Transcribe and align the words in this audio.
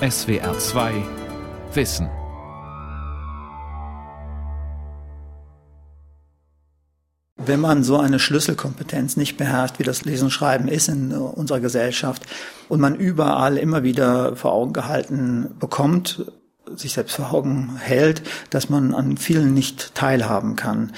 SWR 0.00 0.58
2 0.58 0.92
Wissen. 1.72 2.10
Wenn 7.38 7.60
man 7.60 7.82
so 7.82 7.96
eine 7.96 8.18
Schlüsselkompetenz 8.18 9.16
nicht 9.16 9.38
beherrscht, 9.38 9.78
wie 9.78 9.84
das 9.84 10.04
Lesen 10.04 10.24
und 10.24 10.32
Schreiben 10.32 10.68
ist 10.68 10.88
in 10.88 11.12
unserer 11.12 11.60
Gesellschaft, 11.60 12.26
und 12.68 12.78
man 12.78 12.96
überall 12.96 13.56
immer 13.56 13.84
wieder 13.84 14.36
vor 14.36 14.52
Augen 14.52 14.74
gehalten 14.74 15.56
bekommt, 15.58 16.30
sich 16.74 16.92
selbst 16.92 17.16
vor 17.16 17.32
Augen 17.32 17.76
hält, 17.78 18.20
dass 18.50 18.68
man 18.68 18.92
an 18.92 19.16
vielen 19.16 19.54
nicht 19.54 19.94
teilhaben 19.94 20.56
kann, 20.56 20.92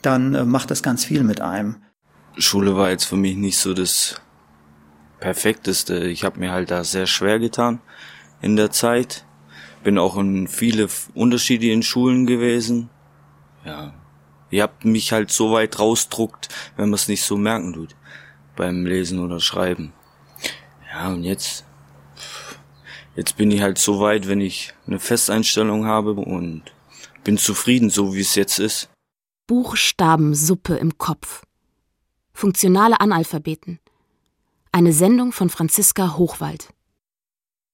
dann 0.00 0.34
äh, 0.34 0.46
macht 0.46 0.70
das 0.70 0.82
ganz 0.82 1.04
viel 1.04 1.24
mit 1.24 1.42
einem. 1.42 1.76
Schule 2.38 2.74
war 2.74 2.88
jetzt 2.88 3.04
für 3.04 3.16
mich 3.16 3.36
nicht 3.36 3.58
so 3.58 3.74
das 3.74 4.18
Perfekteste. 5.22 6.08
Ich 6.08 6.24
habe 6.24 6.40
mir 6.40 6.50
halt 6.50 6.72
da 6.72 6.82
sehr 6.82 7.06
schwer 7.06 7.38
getan 7.38 7.80
in 8.40 8.56
der 8.56 8.72
Zeit. 8.72 9.24
Bin 9.84 9.96
auch 9.96 10.16
in 10.16 10.48
viele 10.48 10.88
unterschiedlichen 11.14 11.84
Schulen 11.84 12.26
gewesen. 12.26 12.90
Ja, 13.64 13.94
ihr 14.50 14.64
habt 14.64 14.84
mich 14.84 15.12
halt 15.12 15.30
so 15.30 15.52
weit 15.52 15.78
rausdruckt, 15.78 16.48
wenn 16.76 16.86
man 16.86 16.94
es 16.94 17.06
nicht 17.06 17.22
so 17.22 17.36
merken 17.36 17.72
tut 17.72 17.94
beim 18.56 18.84
Lesen 18.84 19.20
oder 19.20 19.38
Schreiben. 19.38 19.92
Ja, 20.92 21.10
und 21.10 21.22
jetzt 21.22 21.64
jetzt 23.14 23.36
bin 23.36 23.52
ich 23.52 23.62
halt 23.62 23.78
so 23.78 24.00
weit, 24.00 24.26
wenn 24.26 24.40
ich 24.40 24.74
eine 24.88 24.98
Festeinstellung 24.98 25.86
habe 25.86 26.14
und 26.14 26.64
bin 27.22 27.38
zufrieden, 27.38 27.90
so 27.90 28.12
wie 28.12 28.22
es 28.22 28.34
jetzt 28.34 28.58
ist. 28.58 28.90
Buchstabensuppe 29.46 30.74
im 30.74 30.98
Kopf. 30.98 31.44
Funktionale 32.32 33.00
Analphabeten. 33.00 33.78
Eine 34.74 34.94
Sendung 34.94 35.32
von 35.32 35.50
Franziska 35.50 36.16
Hochwald. 36.16 36.72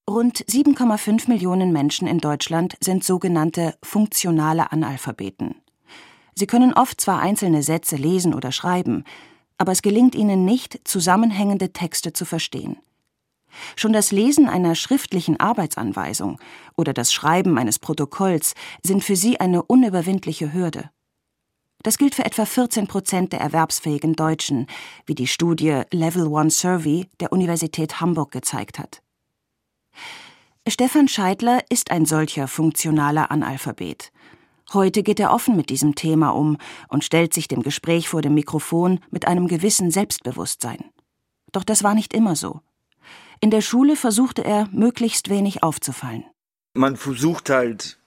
Rund 0.09 0.43
7,5 0.43 1.29
Millionen 1.29 1.71
Menschen 1.71 2.09
in 2.09 2.17
Deutschland 2.17 2.75
sind 2.81 3.05
sogenannte 3.05 3.77
funktionale 3.81 4.73
Analphabeten. 4.73 5.55
Sie 6.35 6.45
können 6.45 6.73
oft 6.73 6.99
zwar 6.99 7.21
einzelne 7.21 7.63
Sätze 7.63 7.95
lesen 7.95 8.33
oder 8.33 8.51
schreiben, 8.51 9.05
aber 9.57 9.71
es 9.71 9.81
gelingt 9.81 10.13
ihnen 10.13 10.43
nicht, 10.43 10.81
zusammenhängende 10.83 11.71
Texte 11.71 12.11
zu 12.11 12.25
verstehen. 12.25 12.75
Schon 13.77 13.93
das 13.93 14.11
Lesen 14.11 14.49
einer 14.49 14.75
schriftlichen 14.75 15.39
Arbeitsanweisung 15.39 16.37
oder 16.75 16.91
das 16.91 17.13
Schreiben 17.13 17.57
eines 17.57 17.79
Protokolls 17.79 18.55
sind 18.83 19.05
für 19.05 19.15
sie 19.15 19.39
eine 19.39 19.63
unüberwindliche 19.63 20.51
Hürde. 20.51 20.89
Das 21.81 21.97
gilt 21.97 22.15
für 22.15 22.25
etwa 22.25 22.45
14 22.45 22.87
Prozent 22.87 23.31
der 23.31 23.39
erwerbsfähigen 23.39 24.13
Deutschen, 24.13 24.67
wie 25.05 25.15
die 25.15 25.27
Studie 25.27 25.83
Level 25.91 26.27
One 26.27 26.49
Survey 26.49 27.07
der 27.19 27.31
Universität 27.31 28.01
Hamburg 28.01 28.31
gezeigt 28.31 28.79
hat. 28.79 29.01
Stefan 30.67 31.07
Scheidler 31.07 31.63
ist 31.69 31.89
ein 31.89 32.05
solcher 32.05 32.47
funktionaler 32.47 33.31
Analphabet. 33.31 34.11
Heute 34.73 35.03
geht 35.03 35.19
er 35.19 35.31
offen 35.31 35.55
mit 35.55 35.69
diesem 35.69 35.95
Thema 35.95 36.29
um 36.29 36.57
und 36.89 37.03
stellt 37.03 37.33
sich 37.33 37.47
dem 37.47 37.63
Gespräch 37.63 38.09
vor 38.09 38.21
dem 38.21 38.35
Mikrofon 38.35 38.99
mit 39.09 39.27
einem 39.27 39.47
gewissen 39.47 39.89
Selbstbewusstsein. 39.89 40.91
Doch 41.51 41.63
das 41.63 41.83
war 41.83 41.95
nicht 41.95 42.13
immer 42.13 42.35
so. 42.35 42.61
In 43.39 43.51
der 43.51 43.61
Schule 43.61 43.95
versuchte 43.95 44.43
er, 44.43 44.67
möglichst 44.71 45.29
wenig 45.29 45.63
aufzufallen. 45.63 46.25
Man 46.73 46.97
versucht 46.97 47.49
halt 47.49 47.98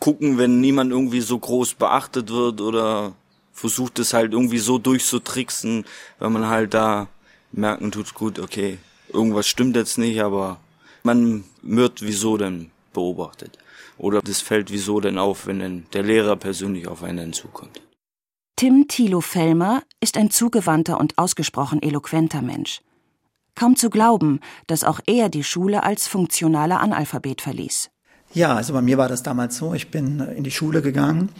gucken, 0.00 0.38
wenn 0.38 0.60
niemand 0.60 0.90
irgendwie 0.90 1.20
so 1.20 1.38
groß 1.38 1.74
beachtet 1.74 2.30
wird 2.30 2.60
oder 2.60 3.14
versucht 3.52 3.98
es 3.98 4.12
halt 4.12 4.32
irgendwie 4.32 4.58
so 4.58 4.78
durchzutricksen, 4.78 5.84
wenn 6.18 6.32
man 6.32 6.48
halt 6.48 6.74
da 6.74 7.08
merken 7.52 7.90
tut, 7.90 8.14
gut, 8.14 8.38
okay, 8.38 8.78
irgendwas 9.12 9.46
stimmt 9.46 9.76
jetzt 9.76 9.98
nicht, 9.98 10.20
aber 10.20 10.60
man 11.02 11.44
wird 11.62 12.02
wieso 12.02 12.36
denn 12.36 12.70
beobachtet. 12.92 13.58
Oder 13.98 14.20
das 14.20 14.40
fällt 14.40 14.70
wieso 14.70 15.00
denn 15.00 15.18
auf, 15.18 15.46
wenn 15.46 15.60
denn 15.60 15.86
der 15.92 16.02
Lehrer 16.02 16.36
persönlich 16.36 16.86
auf 16.86 17.02
einen 17.02 17.32
zukommt. 17.32 17.80
Tim 18.56 18.88
Thilo 18.88 19.20
Fellmer 19.20 19.82
ist 20.00 20.16
ein 20.16 20.30
zugewandter 20.30 20.98
und 20.98 21.18
ausgesprochen 21.18 21.82
eloquenter 21.82 22.42
Mensch. 22.42 22.80
Kaum 23.54 23.76
zu 23.76 23.88
glauben, 23.90 24.40
dass 24.66 24.84
auch 24.84 25.00
er 25.06 25.28
die 25.28 25.44
Schule 25.44 25.82
als 25.82 26.08
funktionaler 26.08 26.80
Analphabet 26.80 27.40
verließ. 27.40 27.90
Ja, 28.36 28.54
also 28.54 28.74
bei 28.74 28.82
mir 28.82 28.98
war 28.98 29.08
das 29.08 29.22
damals 29.22 29.56
so. 29.56 29.72
Ich 29.72 29.90
bin 29.90 30.20
in 30.20 30.44
die 30.44 30.50
Schule 30.50 30.82
gegangen 30.82 31.30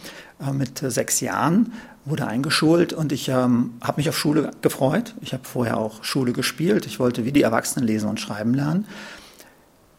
äh, 0.41 0.51
mit 0.51 0.79
sechs 0.79 1.19
Jahren, 1.19 1.71
wurde 2.05 2.25
eingeschult 2.25 2.91
und 2.91 3.11
ich 3.11 3.29
ähm, 3.29 3.75
habe 3.81 3.97
mich 3.97 4.09
auf 4.09 4.17
Schule 4.17 4.49
gefreut. 4.63 5.13
Ich 5.21 5.31
habe 5.31 5.43
vorher 5.43 5.77
auch 5.77 6.03
Schule 6.03 6.33
gespielt. 6.33 6.87
Ich 6.87 6.99
wollte 6.99 7.23
wie 7.23 7.31
die 7.31 7.43
Erwachsenen 7.43 7.85
lesen 7.85 8.09
und 8.09 8.19
schreiben 8.19 8.55
lernen. 8.55 8.87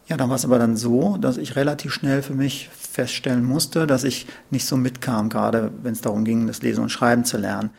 Ja, 0.07 0.17
dann 0.17 0.27
war 0.27 0.35
es 0.35 0.43
aber 0.43 0.59
dann 0.59 0.75
so, 0.75 1.15
dass 1.15 1.37
ich 1.37 1.55
relativ 1.55 1.93
schnell 1.93 2.21
für 2.21 2.33
mich 2.33 2.67
feststellen 2.67 3.45
musste, 3.45 3.87
dass 3.87 4.03
ich 4.03 4.27
nicht 4.49 4.65
so 4.65 4.75
mitkam, 4.75 5.29
gerade 5.29 5.71
wenn 5.81 5.93
es 5.93 6.01
darum 6.01 6.25
ging, 6.25 6.47
das 6.47 6.61
Lesen 6.61 6.81
und 6.81 6.89
Schreiben 6.89 7.23
zu 7.23 7.37
lernen. 7.37 7.69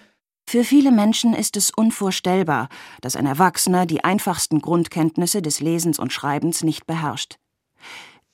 Für 0.49 0.65
viele 0.65 0.93
Menschen 0.93 1.35
ist 1.35 1.59
es 1.59 1.71
unvorstellbar, 1.71 2.71
dass 3.03 3.17
ein 3.17 3.27
Erwachsener 3.27 3.85
die 3.85 4.03
einfachsten 4.03 4.63
Grundkenntnisse 4.63 5.43
des 5.43 5.61
Lesens 5.61 5.99
und 5.99 6.11
Schreibens 6.11 6.65
nicht 6.65 6.87
beherrscht. 6.87 7.37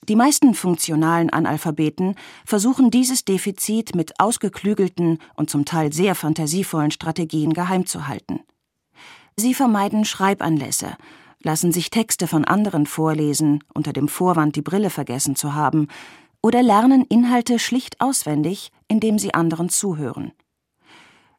Die 0.09 0.17
meisten 0.17 0.55
funktionalen 0.55 1.31
Analphabeten 1.31 2.15
versuchen 2.45 2.91
dieses 2.91 3.25
Defizit 3.25 3.97
mit 3.97 4.21
ausgeklügelten 4.21 5.19
und 5.35 5.51
zum 5.51 5.65
Teil 5.65 5.93
sehr 5.93 6.15
fantasievollen 6.15 6.93
Strategien 6.93 7.53
geheim 7.53 7.87
zu 7.87 8.07
halten. 8.07 8.41
Sie 9.37 9.53
vermeiden 9.53 10.05
Schreibanlässe, 10.05 10.97
lassen 11.43 11.73
sich 11.73 11.91
Texte 11.91 12.29
von 12.29 12.45
anderen 12.45 12.87
vorlesen, 12.87 13.65
unter 13.75 13.93
dem 13.93 14.07
Vorwand, 14.07 14.55
die 14.55 14.63
Brille 14.63 14.91
vergessen 14.91 15.35
zu 15.35 15.55
haben, 15.55 15.89
oder 16.41 16.63
lernen 16.63 17.05
Inhalte 17.05 17.59
schlicht 17.59 18.01
auswendig, 18.01 18.71
indem 18.87 19.19
sie 19.19 19.35
anderen 19.35 19.69
zuhören. 19.69 20.33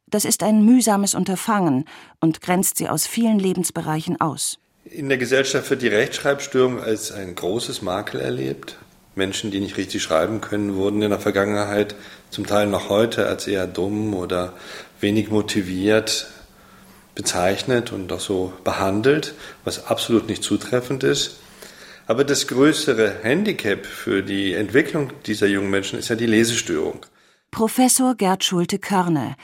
Das 0.08 0.26
ist 0.26 0.44
ein 0.44 0.64
mühsames 0.66 1.16
Unterfangen 1.16 1.86
und 2.20 2.42
grenzt 2.42 2.78
sie 2.78 2.90
aus 2.90 3.08
vielen 3.08 3.40
Lebensbereichen 3.40 4.20
aus. 4.20 4.60
In 4.92 5.10
der 5.10 5.18
Gesellschaft 5.18 5.70
wird 5.70 5.82
die 5.82 5.88
Rechtschreibstörung 5.88 6.80
als 6.80 7.12
ein 7.12 7.36
großes 7.36 7.82
Makel 7.82 8.22
erlebt. 8.22 8.78
Menschen, 9.16 9.52
die 9.52 9.60
nicht 9.60 9.76
richtig 9.76 10.02
schreiben 10.02 10.40
können, 10.40 10.76
wurden 10.76 11.02
in 11.02 11.10
der 11.10 11.20
Vergangenheit 11.20 11.96
zum 12.30 12.46
Teil 12.46 12.68
noch 12.68 12.90
heute 12.90 13.28
als 13.28 13.48
eher 13.48 13.68
dumm 13.68 14.14
oder 14.14 14.54
wenig 15.02 15.30
motiviert 15.30 16.28
bezeichnet 17.16 17.92
und 17.92 18.14
auch 18.14 18.20
so 18.20 18.54
behandelt, 18.64 19.34
was 19.66 19.88
absolut 19.88 20.30
nicht 20.30 20.44
zutreffend 20.44 21.04
ist. 21.04 21.38
Aber 22.06 22.24
das 22.24 22.48
größere 22.48 23.24
Handicap 23.24 23.86
für 23.86 24.22
die 24.22 24.54
Entwicklung 24.54 25.12
dieser 25.26 25.48
jungen 25.48 25.72
Menschen 25.72 25.98
ist 25.98 26.10
ja 26.10 26.16
die 26.16 26.28
Lesestörung. 26.28 27.06
Professor 27.52 28.16
Gerd 28.16 28.44
Schulte-Körne 28.44 29.36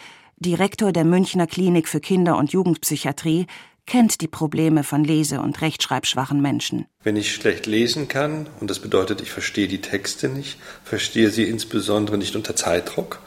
Direktor 0.44 0.92
der 0.92 1.06
Münchner 1.06 1.48
Klinik 1.48 1.88
für 1.88 2.02
Kinder- 2.02 2.38
und 2.38 2.52
Jugendpsychiatrie, 2.52 3.48
kennt 3.86 4.22
die 4.22 4.28
Probleme 4.28 4.84
von 4.84 5.04
lese- 5.04 5.42
und 5.42 5.62
rechtschreibschwachen 5.62 6.42
Menschen. 6.42 6.86
Wenn 7.04 7.16
ich 7.16 7.34
schlecht 7.34 7.66
lesen 7.66 8.08
kann, 8.08 8.48
und 8.60 8.70
das 8.70 8.80
bedeutet, 8.80 9.22
ich 9.22 9.32
verstehe 9.32 9.68
die 9.68 9.82
Texte 9.82 10.30
nicht, 10.30 10.58
verstehe 10.84 11.30
sie 11.30 11.44
insbesondere 11.44 12.18
nicht 12.18 12.36
unter 12.36 12.56
Zeitdruck, 12.56 13.20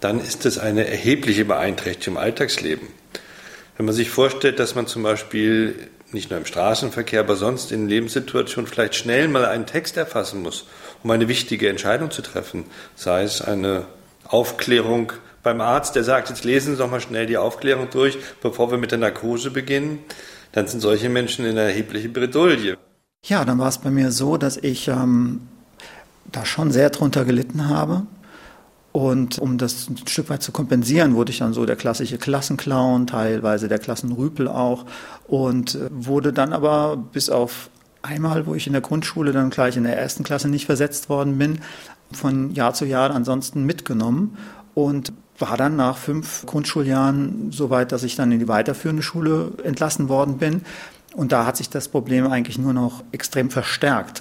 dann 0.00 0.18
ist 0.18 0.46
es 0.46 0.58
eine 0.58 0.86
erhebliche 0.86 1.44
Beeinträchtigung 1.44 2.16
im 2.16 2.22
Alltagsleben. 2.22 2.88
Wenn 3.76 3.86
man 3.86 3.94
sich 3.94 4.10
vorstellt, 4.10 4.58
dass 4.58 4.74
man 4.74 4.86
zum 4.86 5.02
Beispiel 5.02 5.88
nicht 6.12 6.30
nur 6.30 6.38
im 6.38 6.46
Straßenverkehr, 6.46 7.20
aber 7.20 7.36
sonst 7.36 7.72
in 7.72 7.88
Lebenssituationen 7.88 8.70
vielleicht 8.70 8.94
schnell 8.94 9.28
mal 9.28 9.44
einen 9.44 9.66
Text 9.66 9.96
erfassen 9.96 10.42
muss, 10.42 10.66
um 11.02 11.10
eine 11.10 11.28
wichtige 11.28 11.68
Entscheidung 11.68 12.10
zu 12.10 12.22
treffen, 12.22 12.64
sei 12.96 13.22
es 13.22 13.40
eine 13.40 13.86
Aufklärung 14.24 15.12
beim 15.42 15.60
Arzt, 15.60 15.96
der 15.96 16.04
sagt, 16.04 16.28
jetzt 16.30 16.44
lesen 16.44 16.74
Sie 16.74 16.78
doch 16.78 16.90
mal 16.90 17.00
schnell 17.00 17.26
die 17.26 17.36
Aufklärung 17.36 17.88
durch, 17.90 18.18
bevor 18.40 18.70
wir 18.70 18.78
mit 18.78 18.90
der 18.90 18.98
Narkose 18.98 19.50
beginnen, 19.50 19.98
dann 20.52 20.66
sind 20.66 20.80
solche 20.80 21.08
Menschen 21.08 21.44
in 21.44 21.58
einer 21.58 21.72
Bredouille. 21.82 22.76
Ja, 23.24 23.44
dann 23.44 23.58
war 23.58 23.68
es 23.68 23.78
bei 23.78 23.90
mir 23.90 24.10
so, 24.10 24.36
dass 24.36 24.56
ich 24.56 24.88
ähm, 24.88 25.42
da 26.30 26.44
schon 26.44 26.70
sehr 26.70 26.90
drunter 26.90 27.24
gelitten 27.24 27.68
habe. 27.68 28.02
Und 28.92 29.38
um 29.38 29.56
das 29.56 29.88
ein 29.88 29.96
Stück 30.06 30.28
weit 30.28 30.42
zu 30.42 30.52
kompensieren, 30.52 31.14
wurde 31.14 31.32
ich 31.32 31.38
dann 31.38 31.54
so 31.54 31.64
der 31.64 31.76
klassische 31.76 32.18
Klassenclown, 32.18 33.06
teilweise 33.06 33.66
der 33.66 33.78
Klassenrüpel 33.78 34.48
auch. 34.48 34.84
Und 35.26 35.76
äh, 35.76 35.88
wurde 35.90 36.32
dann 36.32 36.52
aber 36.52 36.96
bis 36.96 37.30
auf 37.30 37.70
einmal, 38.02 38.46
wo 38.46 38.54
ich 38.54 38.66
in 38.66 38.72
der 38.74 38.82
Grundschule 38.82 39.32
dann 39.32 39.50
gleich 39.50 39.76
in 39.76 39.84
der 39.84 39.96
ersten 39.98 40.24
Klasse 40.24 40.48
nicht 40.48 40.66
versetzt 40.66 41.08
worden 41.08 41.38
bin, 41.38 41.60
von 42.12 42.52
Jahr 42.52 42.74
zu 42.74 42.84
Jahr 42.84 43.10
ansonsten 43.12 43.64
mitgenommen 43.64 44.36
und 44.74 45.12
war 45.42 45.56
dann 45.56 45.76
nach 45.76 45.98
fünf 45.98 46.46
Grundschuljahren 46.46 47.52
so 47.52 47.68
weit, 47.68 47.92
dass 47.92 48.04
ich 48.04 48.16
dann 48.16 48.32
in 48.32 48.38
die 48.38 48.48
weiterführende 48.48 49.02
Schule 49.02 49.52
entlassen 49.64 50.08
worden 50.08 50.38
bin. 50.38 50.62
Und 51.14 51.32
da 51.32 51.44
hat 51.44 51.56
sich 51.56 51.68
das 51.68 51.88
Problem 51.88 52.26
eigentlich 52.26 52.58
nur 52.58 52.72
noch 52.72 53.04
extrem 53.12 53.50
verstärkt. 53.50 54.20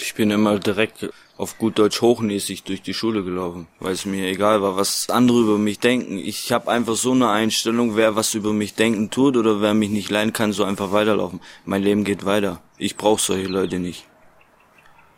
Ich 0.00 0.14
bin 0.14 0.30
immer 0.30 0.58
direkt 0.58 1.10
auf 1.36 1.58
gut 1.58 1.78
Deutsch 1.78 2.00
hochnäsig 2.00 2.64
durch 2.64 2.82
die 2.82 2.94
Schule 2.94 3.22
gelaufen, 3.22 3.68
weil 3.78 3.92
es 3.92 4.06
mir 4.06 4.26
egal 4.26 4.62
war, 4.62 4.76
was 4.76 5.10
andere 5.10 5.40
über 5.40 5.58
mich 5.58 5.78
denken. 5.78 6.18
Ich 6.18 6.50
habe 6.50 6.70
einfach 6.70 6.96
so 6.96 7.12
eine 7.12 7.30
Einstellung, 7.30 7.94
wer 7.94 8.16
was 8.16 8.34
über 8.34 8.52
mich 8.52 8.74
denken 8.74 9.10
tut 9.10 9.36
oder 9.36 9.60
wer 9.60 9.74
mich 9.74 9.90
nicht 9.90 10.10
leiden 10.10 10.32
kann, 10.32 10.52
so 10.52 10.64
einfach 10.64 10.90
weiterlaufen. 10.90 11.40
Mein 11.64 11.82
Leben 11.82 12.02
geht 12.02 12.24
weiter. 12.24 12.60
Ich 12.78 12.96
brauche 12.96 13.20
solche 13.20 13.46
Leute 13.46 13.78
nicht. 13.78 14.06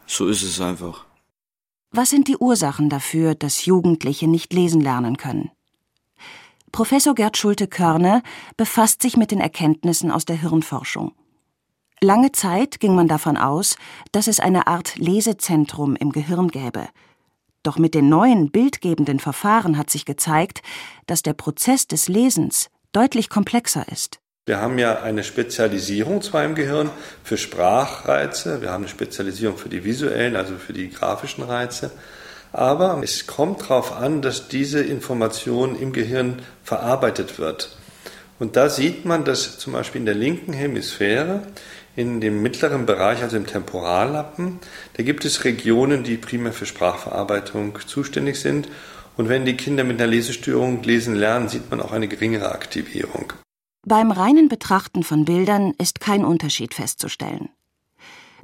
So 0.07 0.27
ist 0.27 0.43
es 0.43 0.61
einfach. 0.61 1.07
Was 1.97 2.11
sind 2.11 2.27
die 2.27 2.37
Ursachen 2.37 2.89
dafür, 2.89 3.37
dass 3.37 3.67
Jugendliche 3.67 4.27
nicht 4.27 4.53
lesen 4.53 4.81
lernen 4.81 5.17
können? 5.17 5.53
Professor 6.73 7.15
Gerd 7.15 7.37
Schulte-Körne 7.37 8.25
befasst 8.57 9.01
sich 9.01 9.17
mit 9.17 9.31
den 9.31 9.39
Erkenntnissen 9.39 10.11
aus 10.11 10.25
der 10.25 10.35
Hirnforschung. 10.35 11.13
Lange 12.01 12.33
Zeit 12.33 12.81
ging 12.81 12.97
man 12.97 13.07
davon 13.07 13.37
aus, 13.37 13.77
dass 14.11 14.27
es 14.27 14.41
eine 14.41 14.67
Art 14.67 14.97
Lesezentrum 14.97 15.95
im 15.95 16.11
Gehirn 16.11 16.49
gäbe. 16.49 16.89
Doch 17.63 17.79
mit 17.79 17.95
den 17.95 18.09
neuen 18.09 18.51
bildgebenden 18.51 19.21
Verfahren 19.21 19.79
hat 19.79 19.89
sich 19.89 20.05
gezeigt, 20.05 20.63
dass 21.07 21.23
der 21.23 21.35
Prozess 21.35 21.87
des 21.87 22.09
Lesens 22.09 22.71
deutlich 22.91 23.29
komplexer 23.29 23.87
ist. 23.87 24.19
Wir 24.47 24.61
haben 24.61 24.79
ja 24.79 25.01
eine 25.01 25.25
Spezialisierung 25.25 26.21
zwar 26.21 26.45
im 26.45 26.55
Gehirn 26.55 26.91
für 27.23 27.39
Sprachreize, 27.39 28.61
wir 28.61 28.73
haben 28.73 28.83
eine 28.83 28.91
Spezialisierung 28.91 29.57
für 29.57 29.71
die 29.71 29.85
visuellen, 29.85 30.37
also 30.37 30.57
für 30.57 30.75
die 30.75 30.91
grafischen 30.91 31.45
Reize, 31.45 31.91
aber 32.53 33.01
es 33.03 33.27
kommt 33.27 33.63
darauf 33.63 33.97
an, 33.97 34.21
dass 34.21 34.49
diese 34.49 34.83
Information 34.83 35.81
im 35.81 35.95
Gehirn 35.95 36.43
verarbeitet 36.63 37.39
wird. 37.39 37.75
Und 38.39 38.57
da 38.57 38.69
sieht 38.69 39.07
man, 39.07 39.25
dass 39.25 39.59
zum 39.59 39.73
Beispiel 39.73 40.01
in 40.01 40.07
der 40.07 40.15
linken 40.15 40.53
Hemisphäre, 40.53 41.41
in 41.97 42.21
dem 42.21 42.43
mittleren 42.43 42.85
Bereich, 42.85 43.23
also 43.23 43.39
im 43.39 43.47
Temporallappen, 43.47 44.59
da 44.99 45.03
gibt 45.03 45.25
es 45.25 45.45
Regionen, 45.45 46.05
die 46.05 46.19
primär 46.19 46.53
für 46.53 46.67
Sprachverarbeitung 46.67 47.79
zuständig 47.87 48.39
sind. 48.39 48.69
Und 49.17 49.31
wenn 49.31 49.47
die 49.47 49.57
Kinder 49.57 49.85
mit 49.85 49.99
einer 49.99 50.11
Lesestörung 50.11 50.83
lesen 50.83 51.15
lernen, 51.15 51.49
sieht 51.49 51.71
man 51.71 51.81
auch 51.81 51.93
eine 51.93 52.09
geringere 52.09 52.53
Aktivierung. 52.53 53.33
Beim 53.87 54.11
reinen 54.11 54.49
Betrachten 54.49 55.03
von 55.03 55.27
Bildern 55.27 55.75
ist 55.77 56.01
kein 56.01 56.25
Unterschied 56.25 56.73
festzustellen. 56.73 57.51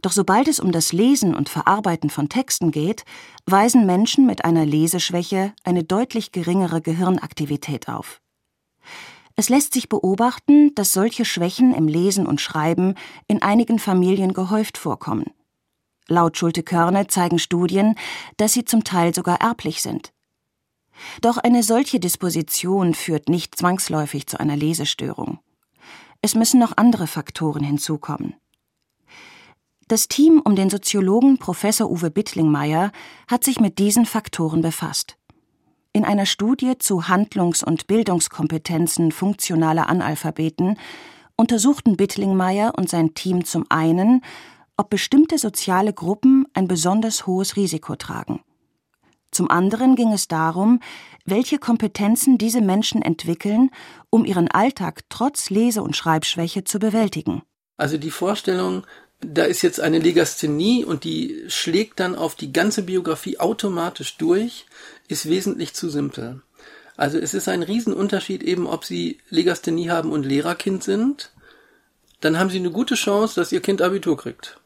Doch 0.02 0.12
sobald 0.12 0.48
es 0.48 0.60
um 0.60 0.70
das 0.70 0.92
Lesen 0.92 1.34
und 1.34 1.48
Verarbeiten 1.48 2.10
von 2.10 2.28
Texten 2.28 2.70
geht, 2.70 3.04
weisen 3.46 3.87
Menschen 3.87 4.26
mit 4.26 4.44
einer 4.44 4.66
Leseschwäche 4.66 5.54
eine 5.64 5.82
deutlich 5.82 6.32
geringere 6.32 6.82
Gehirnaktivität 6.82 7.88
auf. 7.88 8.20
Es 9.34 9.48
lässt 9.48 9.72
sich 9.72 9.88
beobachten, 9.88 10.75
dass 10.75 10.92
solche 10.92 11.25
Schwächen 11.25 11.75
im 11.75 11.88
Lesen 11.88 12.26
und 12.26 12.42
Schreiben 12.42 12.94
in 13.26 13.40
einigen 13.40 13.78
Familien 13.78 14.34
gehäuft 14.34 14.76
vorkommen. 14.76 15.32
Laut 16.06 16.37
Schulte-Körne 16.37 17.06
zeigen 17.06 17.38
Studien, 17.38 17.94
dass 18.37 18.52
sie 18.52 18.64
zum 18.64 18.84
Teil 18.84 19.14
sogar 19.14 19.40
erblich 19.40 19.81
sind. 19.81 20.12
Doch 21.20 21.38
eine 21.38 21.62
solche 21.62 22.00
Disposition 22.00 22.94
führt 22.94 23.29
nicht 23.29 23.56
zwangsläufig 23.56 24.26
zu 24.26 24.38
einer 24.38 24.56
Lesestörung. 24.56 25.38
Es 26.23 26.35
müssen 26.35 26.61
noch 26.61 26.76
andere 26.76 27.06
Faktoren 27.06 27.64
hinzukommen. 27.64 28.35
Das 29.88 30.06
Team 30.06 30.41
um 30.44 30.55
den 30.55 30.70
Soziologen 30.70 31.38
Professor 31.38 31.91
Uwe 31.91 32.11
Bittlingmeier 32.11 32.93
hat 33.29 33.43
sich 33.43 33.58
mit 33.58 33.79
diesen 33.79 34.06
Faktoren 34.06 34.61
befasst. 34.62 35.17
In 35.93 36.05
einer 36.05 36.26
Studie 36.26 36.79
zu 36.79 37.08
Handlungs- 37.08 37.64
und 37.64 37.88
Bildungskompetenzen 37.88 39.11
funktionaler 39.11 39.88
Analphabeten 39.88 40.79
untersuchten 41.37 41.97
Bittlingmeier 41.97 42.75
und 42.76 42.88
sein 42.88 43.14
Team 43.14 43.44
zum 43.44 43.67
einen, 43.70 44.23
ob 44.76 44.91
bestimmte 44.91 45.38
soziale 45.38 45.93
Gruppen 45.93 46.47
ein 46.55 46.69
besonders 46.69 47.26
hohes 47.26 47.56
Risiko 47.56 47.97
tragen. 47.97 48.41
Zum 49.30 49.50
anderen 49.50 49.94
ging 49.94 50.12
es 50.12 50.28
darum, 50.28 50.80
welche 51.24 51.58
Kompetenzen 51.58 52.38
diese 52.38 52.60
Menschen 52.60 53.02
entwickeln, 53.02 53.70
um 54.10 54.24
ihren 54.24 54.48
Alltag 54.48 55.02
trotz 55.08 55.50
Lese- 55.50 55.82
und 55.82 55.96
Schreibschwäche 55.96 56.64
zu 56.64 56.78
bewältigen. 56.78 57.42
Also 57.76 57.96
die 57.96 58.10
Vorstellung, 58.10 58.86
da 59.20 59.44
ist 59.44 59.62
jetzt 59.62 59.80
eine 59.80 59.98
Legasthenie 59.98 60.84
und 60.84 61.04
die 61.04 61.44
schlägt 61.48 62.00
dann 62.00 62.16
auf 62.16 62.34
die 62.34 62.52
ganze 62.52 62.82
Biografie 62.82 63.38
automatisch 63.38 64.16
durch, 64.16 64.66
ist 65.08 65.28
wesentlich 65.28 65.74
zu 65.74 65.88
simpel. 65.88 66.42
Also 66.96 67.18
es 67.18 67.32
ist 67.32 67.48
ein 67.48 67.62
Riesenunterschied 67.62 68.42
eben, 68.42 68.66
ob 68.66 68.84
Sie 68.84 69.18
Legasthenie 69.30 69.90
haben 69.90 70.12
und 70.12 70.26
Lehrerkind 70.26 70.82
sind, 70.82 71.32
dann 72.20 72.38
haben 72.38 72.50
Sie 72.50 72.58
eine 72.58 72.70
gute 72.70 72.96
Chance, 72.96 73.36
dass 73.36 73.52
Ihr 73.52 73.62
Kind 73.62 73.80
Abitur 73.80 74.18
kriegt 74.18 74.59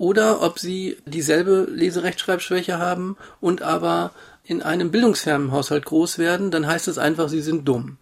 oder 0.00 0.40
ob 0.40 0.58
sie 0.58 0.96
dieselbe 1.04 1.68
Leserechtschreibschwäche 1.70 2.78
haben 2.78 3.18
und 3.38 3.60
aber 3.60 4.12
in 4.44 4.62
einem 4.62 4.90
bildungsfernen 4.90 5.52
Haushalt 5.52 5.84
groß 5.84 6.16
werden, 6.16 6.50
dann 6.50 6.66
heißt 6.66 6.88
es 6.88 6.96
einfach, 6.96 7.28
sie 7.28 7.42
sind 7.42 7.68
dumm. 7.68 7.98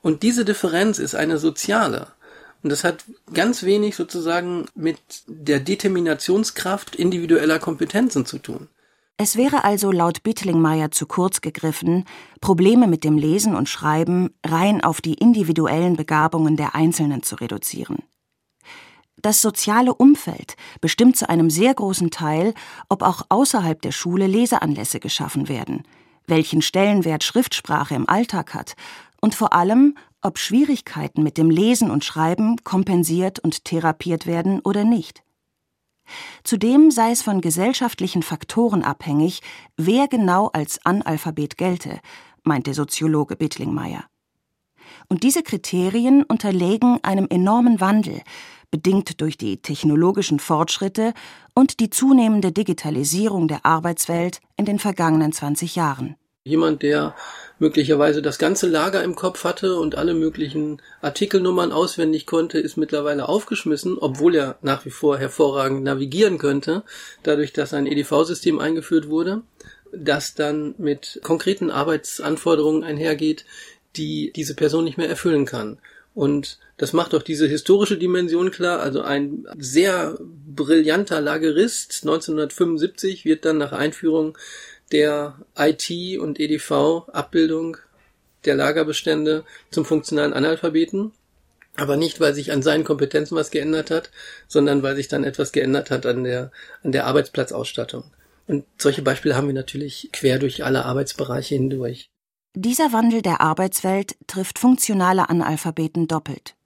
Und 0.00 0.22
diese 0.22 0.46
Differenz 0.46 0.98
ist 0.98 1.14
eine 1.14 1.36
soziale. 1.36 2.06
Und 2.62 2.70
das 2.70 2.84
hat 2.84 3.04
ganz 3.34 3.64
wenig 3.64 3.96
sozusagen 3.96 4.64
mit 4.74 4.98
der 5.26 5.60
Determinationskraft 5.60 6.96
individueller 6.96 7.58
Kompetenzen 7.58 8.24
zu 8.24 8.38
tun. 8.38 8.68
Es 9.18 9.36
wäre 9.36 9.62
also 9.62 9.92
laut 9.92 10.22
Bittlingmeier 10.22 10.90
zu 10.90 11.04
kurz 11.04 11.42
gegriffen, 11.42 12.06
Probleme 12.40 12.86
mit 12.86 13.04
dem 13.04 13.18
Lesen 13.18 13.54
und 13.54 13.68
Schreiben 13.68 14.30
rein 14.42 14.82
auf 14.82 15.02
die 15.02 15.14
individuellen 15.14 15.96
Begabungen 15.96 16.56
der 16.56 16.74
Einzelnen 16.74 17.22
zu 17.22 17.34
reduzieren. 17.36 17.98
Das 19.22 19.40
soziale 19.40 19.94
Umfeld 19.94 20.56
bestimmt 20.80 21.16
zu 21.16 21.28
einem 21.28 21.48
sehr 21.50 21.74
großen 21.74 22.10
Teil, 22.10 22.54
ob 22.88 23.02
auch 23.02 23.22
außerhalb 23.28 23.80
der 23.80 23.92
Schule 23.92 24.26
Leseanlässe 24.26 25.00
geschaffen 25.00 25.48
werden, 25.48 25.82
welchen 26.26 26.60
Stellenwert 26.60 27.24
Schriftsprache 27.24 27.94
im 27.94 28.08
Alltag 28.08 28.54
hat 28.54 28.74
und 29.20 29.34
vor 29.34 29.54
allem, 29.54 29.96
ob 30.20 30.38
Schwierigkeiten 30.38 31.22
mit 31.22 31.38
dem 31.38 31.50
Lesen 31.50 31.90
und 31.90 32.04
Schreiben 32.04 32.56
kompensiert 32.62 33.38
und 33.38 33.64
therapiert 33.64 34.26
werden 34.26 34.60
oder 34.60 34.84
nicht. 34.84 35.22
Zudem 36.44 36.90
sei 36.90 37.10
es 37.10 37.22
von 37.22 37.40
gesellschaftlichen 37.40 38.22
Faktoren 38.22 38.82
abhängig, 38.82 39.40
wer 39.76 40.08
genau 40.08 40.48
als 40.48 40.84
Analphabet 40.84 41.56
gelte, 41.56 42.00
meint 42.44 42.66
der 42.66 42.74
Soziologe 42.74 43.34
Bittlingmeier. 43.36 44.04
Und 45.08 45.22
diese 45.22 45.42
Kriterien 45.42 46.22
unterlegen 46.22 47.02
einem 47.02 47.26
enormen 47.28 47.80
Wandel, 47.80 48.22
bedingt 48.70 49.20
durch 49.20 49.36
die 49.36 49.58
technologischen 49.58 50.38
Fortschritte 50.38 51.12
und 51.54 51.80
die 51.80 51.90
zunehmende 51.90 52.52
Digitalisierung 52.52 53.48
der 53.48 53.64
Arbeitswelt 53.64 54.40
in 54.56 54.64
den 54.64 54.78
vergangenen 54.78 55.32
20 55.32 55.76
Jahren. 55.76 56.16
Jemand, 56.44 56.82
der 56.82 57.16
möglicherweise 57.58 58.22
das 58.22 58.38
ganze 58.38 58.68
Lager 58.68 59.02
im 59.02 59.16
Kopf 59.16 59.42
hatte 59.42 59.80
und 59.80 59.96
alle 59.96 60.14
möglichen 60.14 60.80
Artikelnummern 61.00 61.72
auswendig 61.72 62.24
konnte, 62.24 62.60
ist 62.60 62.76
mittlerweile 62.76 63.28
aufgeschmissen, 63.28 63.98
obwohl 63.98 64.36
er 64.36 64.56
nach 64.62 64.84
wie 64.84 64.90
vor 64.90 65.18
hervorragend 65.18 65.82
navigieren 65.82 66.38
könnte, 66.38 66.84
dadurch, 67.24 67.52
dass 67.52 67.74
ein 67.74 67.86
EDV-System 67.86 68.60
eingeführt 68.60 69.08
wurde, 69.08 69.42
das 69.92 70.34
dann 70.34 70.76
mit 70.78 71.18
konkreten 71.24 71.70
Arbeitsanforderungen 71.70 72.84
einhergeht, 72.84 73.44
die 73.96 74.32
diese 74.34 74.54
Person 74.54 74.84
nicht 74.84 74.98
mehr 74.98 75.08
erfüllen 75.08 75.46
kann. 75.46 75.78
Und 76.16 76.58
das 76.78 76.94
macht 76.94 77.14
auch 77.14 77.22
diese 77.22 77.46
historische 77.46 77.98
Dimension 77.98 78.50
klar. 78.50 78.80
Also 78.80 79.02
ein 79.02 79.46
sehr 79.58 80.16
brillanter 80.18 81.20
Lagerist 81.20 82.04
1975 82.04 83.26
wird 83.26 83.44
dann 83.44 83.58
nach 83.58 83.72
Einführung 83.72 84.38
der 84.92 85.38
IT- 85.58 86.18
und 86.18 86.40
EDV-Abbildung 86.40 87.76
der 88.46 88.54
Lagerbestände 88.54 89.44
zum 89.70 89.84
funktionalen 89.84 90.32
Analphabeten. 90.32 91.12
Aber 91.76 91.98
nicht, 91.98 92.18
weil 92.18 92.32
sich 92.32 92.50
an 92.50 92.62
seinen 92.62 92.84
Kompetenzen 92.84 93.36
was 93.36 93.50
geändert 93.50 93.90
hat, 93.90 94.10
sondern 94.48 94.82
weil 94.82 94.96
sich 94.96 95.08
dann 95.08 95.22
etwas 95.22 95.52
geändert 95.52 95.90
hat 95.90 96.06
an 96.06 96.24
der, 96.24 96.50
an 96.82 96.92
der 96.92 97.04
Arbeitsplatzausstattung. 97.04 98.04
Und 98.46 98.64
solche 98.78 99.02
Beispiele 99.02 99.36
haben 99.36 99.48
wir 99.48 99.54
natürlich 99.54 100.08
quer 100.14 100.38
durch 100.38 100.64
alle 100.64 100.86
Arbeitsbereiche 100.86 101.56
hindurch. 101.56 102.08
Dieser 102.58 102.90
Wandel 102.94 103.20
der 103.20 103.42
Arbeitswelt 103.42 104.16
trifft 104.28 104.58
funktionale 104.58 105.28
Analphabeten 105.28 106.08
doppelt. 106.08 106.56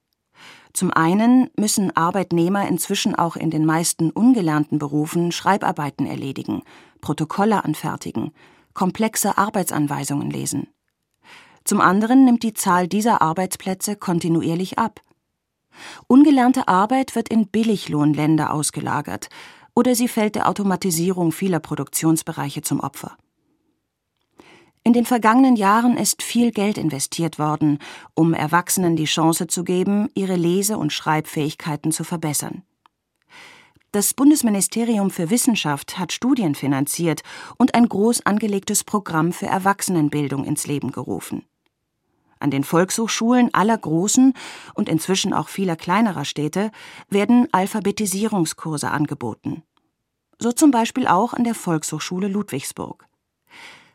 Zum 0.71 0.89
einen 0.89 1.49
müssen 1.57 1.93
Arbeitnehmer 1.93 2.65
inzwischen 2.65 3.13
auch 3.13 3.35
in 3.35 3.51
den 3.51 3.65
meisten 3.65 4.09
ungelernten 4.09 4.79
Berufen 4.79 5.33
Schreibarbeiten 5.33 6.05
erledigen, 6.05 6.61
Protokolle 7.01 7.65
anfertigen, 7.65 8.31
komplexe 8.73 9.37
Arbeitsanweisungen 9.37 10.31
lesen. 10.31 10.69
Zum 11.65 11.81
anderen 11.81 12.23
nimmt 12.23 12.43
die 12.43 12.53
Zahl 12.53 12.87
dieser 12.87 13.21
Arbeitsplätze 13.21 13.97
kontinuierlich 13.97 14.79
ab. 14.79 15.01
Ungelernte 16.07 16.69
Arbeit 16.69 17.15
wird 17.15 17.27
in 17.27 17.49
Billiglohnländer 17.49 18.53
ausgelagert 18.53 19.27
oder 19.75 19.93
sie 19.93 20.07
fällt 20.07 20.35
der 20.35 20.47
Automatisierung 20.47 21.33
vieler 21.33 21.59
Produktionsbereiche 21.59 22.61
zum 22.61 22.79
Opfer. 22.79 23.17
In 24.83 24.93
den 24.93 25.05
vergangenen 25.05 25.55
Jahren 25.55 25.95
ist 25.95 26.23
viel 26.23 26.51
Geld 26.51 26.79
investiert 26.79 27.37
worden, 27.37 27.77
um 28.15 28.33
Erwachsenen 28.33 28.95
die 28.95 29.05
Chance 29.05 29.45
zu 29.45 29.63
geben, 29.63 30.09
ihre 30.15 30.35
Lese- 30.35 30.77
und 30.77 30.91
Schreibfähigkeiten 30.91 31.91
zu 31.91 32.03
verbessern. 32.03 32.63
Das 33.91 34.15
Bundesministerium 34.15 35.11
für 35.11 35.29
Wissenschaft 35.29 35.99
hat 35.99 36.13
Studien 36.13 36.55
finanziert 36.55 37.21
und 37.57 37.75
ein 37.75 37.89
groß 37.89 38.25
angelegtes 38.25 38.83
Programm 38.83 39.33
für 39.33 39.47
Erwachsenenbildung 39.47 40.45
ins 40.45 40.65
Leben 40.65 40.91
gerufen. 40.91 41.45
An 42.39 42.49
den 42.49 42.63
Volkshochschulen 42.63 43.53
aller 43.53 43.77
großen 43.77 44.33
und 44.73 44.89
inzwischen 44.89 45.31
auch 45.31 45.49
vieler 45.49 45.75
kleinerer 45.75 46.25
Städte 46.25 46.71
werden 47.07 47.47
Alphabetisierungskurse 47.51 48.89
angeboten. 48.89 49.61
So 50.39 50.51
zum 50.51 50.71
Beispiel 50.71 51.05
auch 51.05 51.33
an 51.33 51.43
der 51.43 51.53
Volkshochschule 51.53 52.27
Ludwigsburg. 52.27 53.05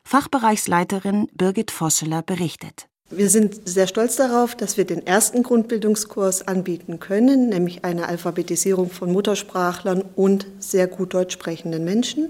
Fachbereichsleiterin 0.06 1.26
Birgit 1.34 1.72
Vosseler 1.72 2.22
berichtet. 2.22 2.86
Wir 3.10 3.28
sind 3.28 3.68
sehr 3.68 3.88
stolz 3.88 4.14
darauf, 4.14 4.54
dass 4.54 4.76
wir 4.76 4.84
den 4.84 5.04
ersten 5.04 5.42
Grundbildungskurs 5.42 6.46
anbieten 6.46 7.00
können, 7.00 7.48
nämlich 7.48 7.84
eine 7.84 8.06
Alphabetisierung 8.06 8.88
von 8.88 9.10
Muttersprachlern 9.10 10.04
und 10.14 10.46
sehr 10.60 10.86
gut 10.86 11.12
deutsch 11.12 11.34
sprechenden 11.34 11.84
Menschen. 11.84 12.28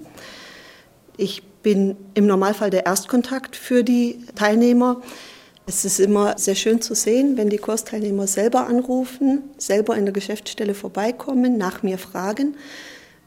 Ich 1.19 1.43
bin 1.63 1.97
im 2.15 2.27
Normalfall 2.27 2.71
der 2.71 2.87
Erstkontakt 2.87 3.57
für 3.57 3.85
die 3.85 4.25
Teilnehmer. 4.35 5.03
Es 5.67 5.85
ist 5.85 6.01
immer 6.01 6.39
sehr 6.39 6.55
schön 6.55 6.81
zu 6.81 6.95
sehen, 6.95 7.37
wenn 7.37 7.51
die 7.51 7.59
Kursteilnehmer 7.59 8.27
selber 8.27 8.69
anrufen, 8.69 9.43
selber 9.59 9.97
in 9.99 10.07
der 10.07 10.15
Geschäftsstelle 10.15 10.73
vorbeikommen, 10.73 11.59
nach 11.59 11.83
mir 11.83 11.99
fragen 11.99 12.57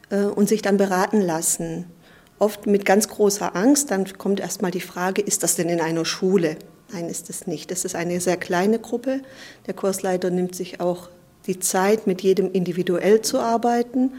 äh, 0.09 0.23
und 0.23 0.49
sich 0.49 0.63
dann 0.63 0.77
beraten 0.77 1.21
lassen. 1.21 1.85
Oft 2.39 2.67
mit 2.67 2.85
ganz 2.85 3.09
großer 3.09 3.55
Angst, 3.55 3.91
dann 3.91 4.05
kommt 4.17 4.39
erstmal 4.39 4.71
die 4.71 4.79
Frage, 4.79 5.21
ist 5.21 5.43
das 5.43 5.55
denn 5.55 5.69
in 5.69 5.81
einer 5.81 6.05
Schule? 6.05 6.57
Nein, 6.91 7.09
ist 7.09 7.29
es 7.29 7.45
nicht. 7.45 7.69
Das 7.69 7.85
ist 7.85 7.95
eine 7.95 8.19
sehr 8.21 8.37
kleine 8.37 8.79
Gruppe. 8.79 9.21
Der 9.67 9.73
Kursleiter 9.73 10.29
nimmt 10.29 10.55
sich 10.55 10.79
auch 10.79 11.09
die 11.45 11.59
Zeit, 11.59 12.07
mit 12.07 12.21
jedem 12.21 12.51
individuell 12.51 13.21
zu 13.21 13.39
arbeiten. 13.39 14.13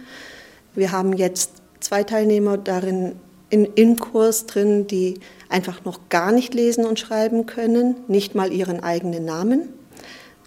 Wir 0.75 0.93
haben 0.93 1.15
jetzt 1.15 1.63
zwei 1.81 2.05
Teilnehmer 2.05 2.59
darin 2.59 3.17
in, 3.49 3.65
im 3.65 3.99
Kurs 3.99 4.47
drin, 4.47 4.87
die 4.87 5.19
einfach 5.49 5.85
noch 5.85 6.09
gar 6.09 6.31
nicht 6.31 6.55
lesen 6.55 6.85
und 6.85 7.01
schreiben 7.01 7.47
können, 7.47 7.97
nicht 8.07 8.35
mal 8.35 8.53
ihren 8.53 8.81
eigenen 8.81 9.25
Namen. 9.25 9.69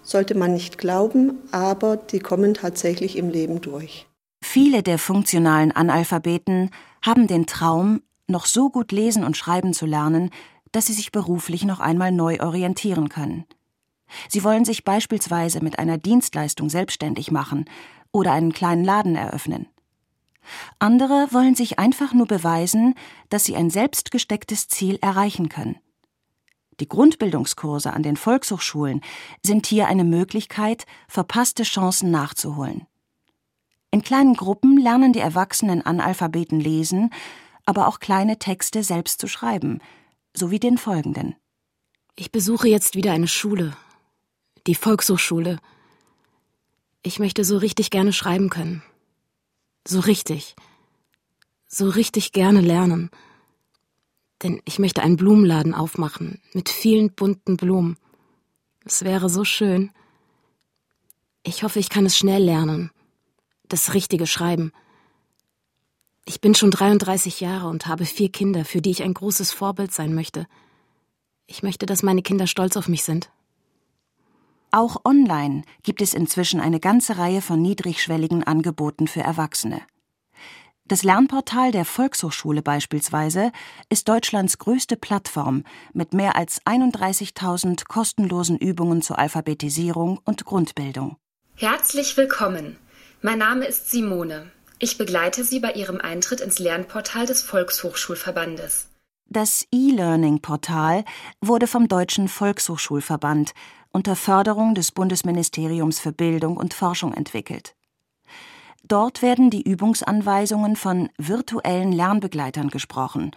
Sollte 0.03 0.35
man 0.35 0.53
nicht 0.53 0.77
glauben, 0.77 1.39
aber 1.51 1.97
die 1.97 2.19
kommen 2.19 2.53
tatsächlich 2.53 3.17
im 3.17 3.29
Leben 3.29 3.61
durch. 3.61 4.05
Viele 4.43 4.83
der 4.83 4.97
funktionalen 4.97 5.71
Analphabeten 5.71 6.69
haben 7.03 7.27
den 7.27 7.45
Traum, 7.45 8.01
noch 8.27 8.45
so 8.47 8.69
gut 8.69 8.91
lesen 8.91 9.23
und 9.23 9.37
schreiben 9.37 9.73
zu 9.73 9.85
lernen, 9.85 10.31
dass 10.71 10.87
sie 10.87 10.93
sich 10.93 11.11
beruflich 11.11 11.65
noch 11.65 11.79
einmal 11.79 12.11
neu 12.11 12.39
orientieren 12.39 13.09
können. 13.09 13.45
Sie 14.29 14.43
wollen 14.43 14.65
sich 14.65 14.83
beispielsweise 14.83 15.61
mit 15.61 15.77
einer 15.77 15.97
Dienstleistung 15.97 16.69
selbstständig 16.69 17.29
machen 17.29 17.65
oder 18.11 18.31
einen 18.31 18.53
kleinen 18.53 18.83
Laden 18.83 19.15
eröffnen. 19.15 19.67
Andere 20.79 21.27
wollen 21.31 21.55
sich 21.55 21.79
einfach 21.79 22.13
nur 22.13 22.27
beweisen, 22.27 22.95
dass 23.29 23.45
sie 23.45 23.55
ein 23.55 23.69
selbstgestecktes 23.69 24.67
Ziel 24.67 24.97
erreichen 25.01 25.49
können. 25.49 25.77
Die 26.79 26.87
Grundbildungskurse 26.89 27.93
an 27.93 28.03
den 28.03 28.17
Volkshochschulen 28.17 29.01
sind 29.45 29.67
hier 29.67 29.87
eine 29.87 30.03
Möglichkeit, 30.03 30.85
verpasste 31.07 31.63
Chancen 31.63 32.11
nachzuholen. 32.11 32.87
In 33.93 34.01
kleinen 34.01 34.33
Gruppen 34.33 34.79
lernen 34.79 35.13
die 35.13 35.19
erwachsenen 35.19 35.83
Analphabeten 35.83 36.59
lesen, 36.59 37.11
aber 37.63 37.87
auch 37.87 37.99
kleine 37.99 38.39
Texte 38.39 38.81
selbst 38.81 39.21
zu 39.21 39.27
schreiben, 39.27 39.81
sowie 40.35 40.59
den 40.59 40.79
folgenden. 40.79 41.35
Ich 42.15 42.31
besuche 42.31 42.67
jetzt 42.67 42.95
wieder 42.95 43.11
eine 43.11 43.27
Schule, 43.27 43.77
die 44.65 44.73
Volkshochschule. 44.73 45.59
Ich 47.03 47.19
möchte 47.19 47.43
so 47.43 47.59
richtig 47.59 47.91
gerne 47.91 48.13
schreiben 48.13 48.49
können. 48.49 48.81
So 49.87 49.99
richtig. 49.99 50.55
So 51.67 51.87
richtig 51.87 52.31
gerne 52.31 52.61
lernen. 52.61 53.11
Denn 54.41 54.59
ich 54.65 54.79
möchte 54.79 55.03
einen 55.03 55.17
Blumenladen 55.17 55.75
aufmachen 55.75 56.41
mit 56.53 56.67
vielen 56.69 57.13
bunten 57.13 57.57
Blumen. 57.57 57.97
Es 58.85 59.03
wäre 59.03 59.29
so 59.29 59.43
schön. 59.43 59.91
Ich 61.43 61.61
hoffe, 61.61 61.77
ich 61.77 61.89
kann 61.89 62.07
es 62.07 62.17
schnell 62.17 62.41
lernen. 62.41 62.89
Das 63.69 63.93
richtige 63.93 64.27
Schreiben. 64.27 64.71
Ich 66.25 66.39
bin 66.41 66.55
schon 66.55 66.71
33 66.71 67.39
Jahre 67.41 67.67
und 67.67 67.87
habe 67.87 68.05
vier 68.05 68.31
Kinder, 68.31 68.65
für 68.65 68.81
die 68.81 68.91
ich 68.91 69.03
ein 69.03 69.13
großes 69.13 69.51
Vorbild 69.51 69.91
sein 69.91 70.13
möchte. 70.13 70.47
Ich 71.47 71.63
möchte, 71.63 71.85
dass 71.85 72.03
meine 72.03 72.21
Kinder 72.21 72.47
stolz 72.47 72.77
auf 72.77 72.87
mich 72.87 73.03
sind. 73.03 73.29
Auch 74.71 75.05
online 75.05 75.63
gibt 75.83 76.01
es 76.01 76.13
inzwischen 76.13 76.59
eine 76.59 76.79
ganze 76.79 77.17
Reihe 77.17 77.41
von 77.41 77.61
niedrigschwelligen 77.61 78.43
Angeboten 78.43 79.07
für 79.07 79.21
Erwachsene. 79.21 79.81
Das 80.85 81.03
Lernportal 81.03 81.71
der 81.71 81.85
Volkshochschule 81.85 82.61
beispielsweise 82.61 83.51
ist 83.89 84.09
Deutschlands 84.09 84.57
größte 84.57 84.97
Plattform 84.97 85.63
mit 85.93 86.13
mehr 86.13 86.35
als 86.35 86.61
31.000 86.65 87.87
kostenlosen 87.87 88.57
Übungen 88.57 89.01
zur 89.01 89.17
Alphabetisierung 89.17 90.19
und 90.25 90.43
Grundbildung. 90.43 91.17
Herzlich 91.55 92.17
willkommen. 92.17 92.77
Mein 93.25 93.39
Name 93.39 93.63
ist 93.63 93.89
Simone. 93.89 94.51
Ich 94.79 94.97
begleite 94.97 95.45
Sie 95.45 95.61
bei 95.61 95.71
Ihrem 95.71 96.01
Eintritt 96.01 96.41
ins 96.41 96.59
Lernportal 96.59 97.25
des 97.25 97.41
Volkshochschulverbandes. 97.41 98.89
Das 99.29 99.65
E-Learning-Portal 99.71 101.05
wurde 101.39 101.67
vom 101.67 101.87
Deutschen 101.87 102.27
Volkshochschulverband 102.27 103.53
unter 103.93 104.17
Förderung 104.17 104.75
des 104.75 104.91
Bundesministeriums 104.91 106.01
für 106.01 106.11
Bildung 106.11 106.57
und 106.57 106.73
Forschung 106.73 107.13
entwickelt. 107.13 107.77
Dort 108.83 109.21
werden 109.21 109.49
die 109.49 109.61
Übungsanweisungen 109.61 110.75
von 110.75 111.07
virtuellen 111.17 111.93
Lernbegleitern 111.93 112.67
gesprochen, 112.67 113.31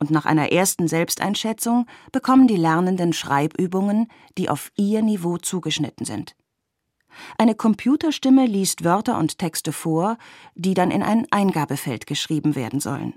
und 0.00 0.10
nach 0.10 0.26
einer 0.26 0.50
ersten 0.50 0.88
Selbsteinschätzung 0.88 1.86
bekommen 2.10 2.48
die 2.48 2.56
Lernenden 2.56 3.12
Schreibübungen, 3.12 4.08
die 4.38 4.48
auf 4.48 4.72
ihr 4.74 5.02
Niveau 5.02 5.36
zugeschnitten 5.36 6.04
sind. 6.04 6.34
Eine 7.38 7.54
Computerstimme 7.54 8.46
liest 8.46 8.84
Wörter 8.84 9.18
und 9.18 9.38
Texte 9.38 9.72
vor, 9.72 10.18
die 10.54 10.74
dann 10.74 10.90
in 10.90 11.02
ein 11.02 11.26
Eingabefeld 11.30 12.06
geschrieben 12.06 12.54
werden 12.54 12.80
sollen. 12.80 13.14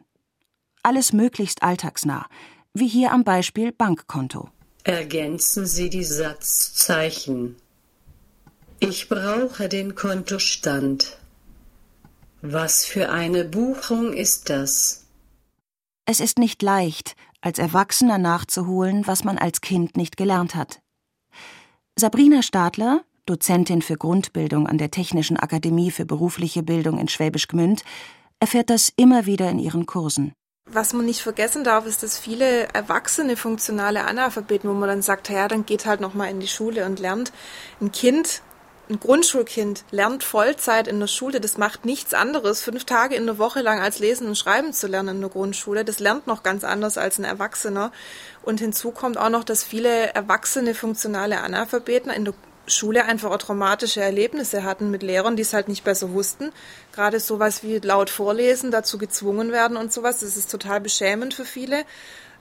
Alles 0.83 1.13
möglichst 1.13 1.63
alltagsnah, 1.63 2.27
wie 2.73 2.87
hier 2.87 3.11
am 3.11 3.23
Beispiel 3.23 3.71
Bankkonto. 3.71 4.49
Ergänzen 4.83 5.65
Sie 5.65 5.89
die 5.89 6.03
Satzzeichen. 6.03 7.55
Ich 8.79 9.07
brauche 9.07 9.69
den 9.69 9.95
Kontostand. 9.95 11.17
Was 12.41 12.83
für 12.83 13.09
eine 13.09 13.45
Buchung 13.45 14.11
ist 14.11 14.49
das? 14.49 15.05
Es 16.05 16.19
ist 16.19 16.37
nicht 16.37 16.61
leicht, 16.61 17.15
als 17.39 17.59
Erwachsener 17.59 18.17
nachzuholen, 18.17 19.07
was 19.07 19.23
man 19.23 19.37
als 19.37 19.61
Kind 19.61 19.95
nicht 19.95 20.17
gelernt 20.17 20.53
hat. 20.55 20.81
Sabrina 21.95 22.41
Stadler, 22.41 23.05
Dozentin 23.25 23.81
für 23.81 23.95
Grundbildung 23.95 24.67
an 24.67 24.77
der 24.77 24.91
Technischen 24.91 25.37
Akademie 25.37 25.91
für 25.91 26.05
berufliche 26.05 26.63
Bildung 26.63 26.99
in 26.99 27.07
Schwäbisch 27.07 27.47
Gmünd, 27.47 27.83
erfährt 28.39 28.69
das 28.69 28.91
immer 28.97 29.25
wieder 29.25 29.49
in 29.49 29.59
ihren 29.59 29.85
Kursen. 29.85 30.33
Was 30.65 30.93
man 30.93 31.05
nicht 31.05 31.21
vergessen 31.21 31.63
darf, 31.63 31.85
ist, 31.85 32.03
dass 32.03 32.17
viele 32.17 32.67
erwachsene 32.73 33.37
funktionale 33.37 34.05
Analphabeten, 34.05 34.69
wo 34.69 34.73
man 34.73 34.89
dann 34.89 35.01
sagt, 35.01 35.29
ja, 35.29 35.47
dann 35.47 35.65
geht 35.65 35.85
halt 35.85 36.01
noch 36.01 36.13
mal 36.13 36.29
in 36.29 36.39
die 36.39 36.47
Schule 36.47 36.85
und 36.85 36.99
lernt. 36.99 37.31
Ein 37.79 37.91
Kind, 37.91 38.41
ein 38.89 38.99
Grundschulkind 38.99 39.85
lernt 39.91 40.23
Vollzeit 40.23 40.87
in 40.87 40.99
der 40.99 41.07
Schule. 41.07 41.39
Das 41.39 41.57
macht 41.57 41.85
nichts 41.85 42.13
anderes, 42.13 42.61
fünf 42.61 42.83
Tage 42.83 43.15
in 43.15 43.25
der 43.25 43.37
Woche 43.37 43.61
lang 43.61 43.79
als 43.79 43.99
Lesen 43.99 44.27
und 44.27 44.37
Schreiben 44.37 44.73
zu 44.73 44.87
lernen 44.87 45.15
in 45.15 45.21
der 45.21 45.29
Grundschule. 45.29 45.85
Das 45.85 45.99
lernt 45.99 46.27
noch 46.27 46.43
ganz 46.43 46.63
anders 46.63 46.97
als 46.97 47.19
ein 47.19 47.23
Erwachsener. 47.23 47.91
Und 48.41 48.59
hinzu 48.59 48.91
kommt 48.91 49.17
auch 49.17 49.29
noch, 49.29 49.43
dass 49.43 49.63
viele 49.63 50.13
erwachsene 50.13 50.75
funktionale 50.75 51.41
Analphabeten 51.41 52.11
in 52.11 52.25
der 52.25 52.33
Schule 52.65 53.05
einfach 53.05 53.31
auch 53.31 53.37
traumatische 53.37 54.01
Erlebnisse 54.01 54.63
hatten 54.63 54.89
mit 54.89 55.03
Lehrern, 55.03 55.35
die 55.35 55.41
es 55.41 55.53
halt 55.53 55.67
nicht 55.67 55.83
besser 55.83 56.13
wussten. 56.13 56.51
Gerade 56.93 57.19
sowas 57.19 57.63
wie 57.63 57.79
laut 57.79 58.09
vorlesen, 58.09 58.71
dazu 58.71 58.97
gezwungen 58.97 59.51
werden 59.51 59.77
und 59.77 59.91
sowas, 59.91 60.19
das 60.19 60.37
ist 60.37 60.49
total 60.49 60.79
beschämend 60.79 61.33
für 61.33 61.45
viele. 61.45 61.83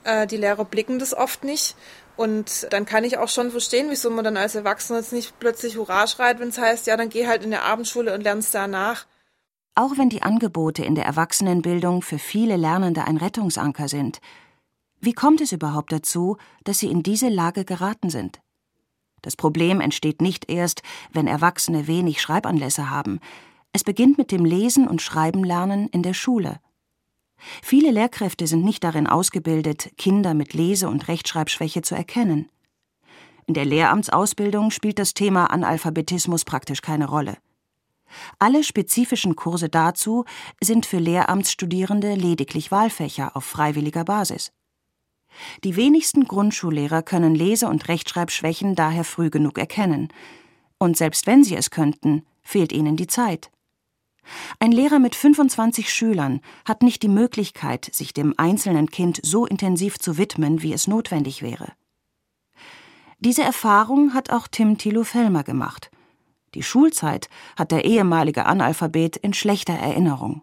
Äh, 0.05 0.27
die 0.27 0.37
Lehrer 0.37 0.65
blicken 0.65 0.99
das 0.99 1.15
oft 1.15 1.45
nicht. 1.45 1.77
Und 2.17 2.67
dann 2.71 2.85
kann 2.85 3.05
ich 3.05 3.19
auch 3.19 3.29
schon 3.29 3.51
verstehen, 3.51 3.89
wieso 3.89 4.11
man 4.11 4.25
dann 4.25 4.37
als 4.37 4.55
Erwachsener 4.55 4.99
jetzt 4.99 5.13
nicht 5.13 5.39
plötzlich 5.41 5.77
Hurra 5.77 6.07
schreit, 6.07 6.41
wenn 6.41 6.49
es 6.49 6.59
heißt, 6.59 6.87
ja, 6.87 6.97
dann 6.97 7.09
geh 7.09 7.27
halt 7.27 7.43
in 7.43 7.51
der 7.51 7.65
Abendschule 7.65 8.15
und 8.15 8.23
lernst 8.23 8.55
danach. 8.55 9.07
Auch 9.75 9.97
wenn 9.97 10.11
die 10.11 10.23
Angebote 10.23 10.85
in 10.85 10.95
der 10.95 11.07
Erwachsenenbildung 11.07 12.03
für 12.03 12.19
viele 12.19 12.57
Lernende 12.57 13.05
ein 13.05 13.17
Rettungsanker 13.17 13.89
sind, 13.89 14.21
wie 15.01 15.15
kommt 15.15 15.41
es 15.41 15.53
überhaupt 15.53 15.91
dazu, 15.91 16.37
dass 16.65 16.79
sie 16.79 16.91
in 16.91 17.03
diese 17.03 17.29
Lage 17.29 17.65
geraten 17.65 18.11
sind? 18.11 18.41
Das 19.23 19.37
Problem 19.37 19.81
entsteht 19.81 20.21
nicht 20.21 20.51
erst, 20.51 20.83
wenn 21.13 21.27
Erwachsene 21.27 21.87
wenig 21.87 22.21
Schreibanlässe 22.21 22.91
haben. 22.91 23.21
Es 23.73 23.85
beginnt 23.85 24.19
mit 24.19 24.31
dem 24.33 24.45
Lesen 24.45 24.87
und 24.87 25.01
Schreibenlernen 25.01 25.89
in 25.89 26.03
der 26.03 26.15
Schule. 26.15 26.61
Viele 27.63 27.91
Lehrkräfte 27.91 28.47
sind 28.47 28.65
nicht 28.65 28.85
darin 28.85 29.07
ausgebildet, 29.07 29.93
Kinder 29.97 30.35
mit 30.35 30.55
Lese- 30.55 30.89
und 30.89 31.09
Rechtschreibschwäche 31.09 31.83
zu 31.83 31.95
erkennen. 31.95 32.49
In 33.47 33.55
der 33.55 33.65
Lehramtsausbildung 33.65 34.71
spielt 34.71 34.99
das 34.99 35.15
Thema 35.15 35.47
Analphabetismus 35.47 36.45
praktisch 36.45 36.83
keine 36.83 37.09
Rolle. 37.09 37.39
Alle 38.39 38.63
spezifischen 38.63 39.37
Kurse 39.37 39.69
dazu 39.69 40.25
sind 40.63 40.87
für 40.87 40.99
Lehramtsstudierende 40.99 42.15
lediglich 42.15 42.71
Wahlfächer 42.71 43.37
auf 43.37 43.45
freiwilliger 43.45 44.05
Basis. 44.05 44.53
Die 45.65 45.77
wenigsten 45.77 46.25
Grundschullehrer 46.25 47.03
können 47.03 47.35
Lese- 47.35 47.69
und 47.69 47.89
Rechtschreibschwächen 47.89 48.75
daher 48.75 49.05
früh 49.05 49.31
genug 49.31 49.59
erkennen. 49.59 50.09
Und 50.79 50.97
selbst 50.97 51.27
wenn 51.27 51.45
sie 51.45 51.57
es 51.57 51.71
könnten, 51.71 52.25
fehlt 52.43 52.73
ihnen 52.73 52.97
die 52.97 53.07
Zeit. 53.07 53.51
Ein 54.59 54.73
Lehrer 54.73 54.99
mit 54.99 55.15
25 55.15 55.93
Schülern 55.93 56.41
hat 56.65 56.83
nicht 56.83 57.03
die 57.03 57.09
Möglichkeit, 57.09 57.89
sich 57.93 58.15
dem 58.15 58.35
einzelnen 58.37 58.91
Kind 58.91 59.21
so 59.23 59.47
intensiv 59.47 59.99
zu 59.99 60.17
widmen, 60.17 60.63
wie 60.63 60.73
es 60.73 60.87
notwendig 60.87 61.43
wäre. 61.43 61.73
Diese 63.19 63.43
Erfahrung 63.43 64.15
hat 64.15 64.31
auch 64.31 64.49
Tim 64.49 64.79
Thilo 64.79 65.05
Fellmer 65.05 65.45
gemacht. 65.45 65.91
Die 66.55 66.63
Schulzeit 66.63 67.29
hat 67.57 67.71
der 67.71 67.85
ehemalige 67.85 68.47
Analphabet 68.47 69.17
in 69.17 69.33
schlechter 69.33 69.75
Erinnerung. 69.75 70.43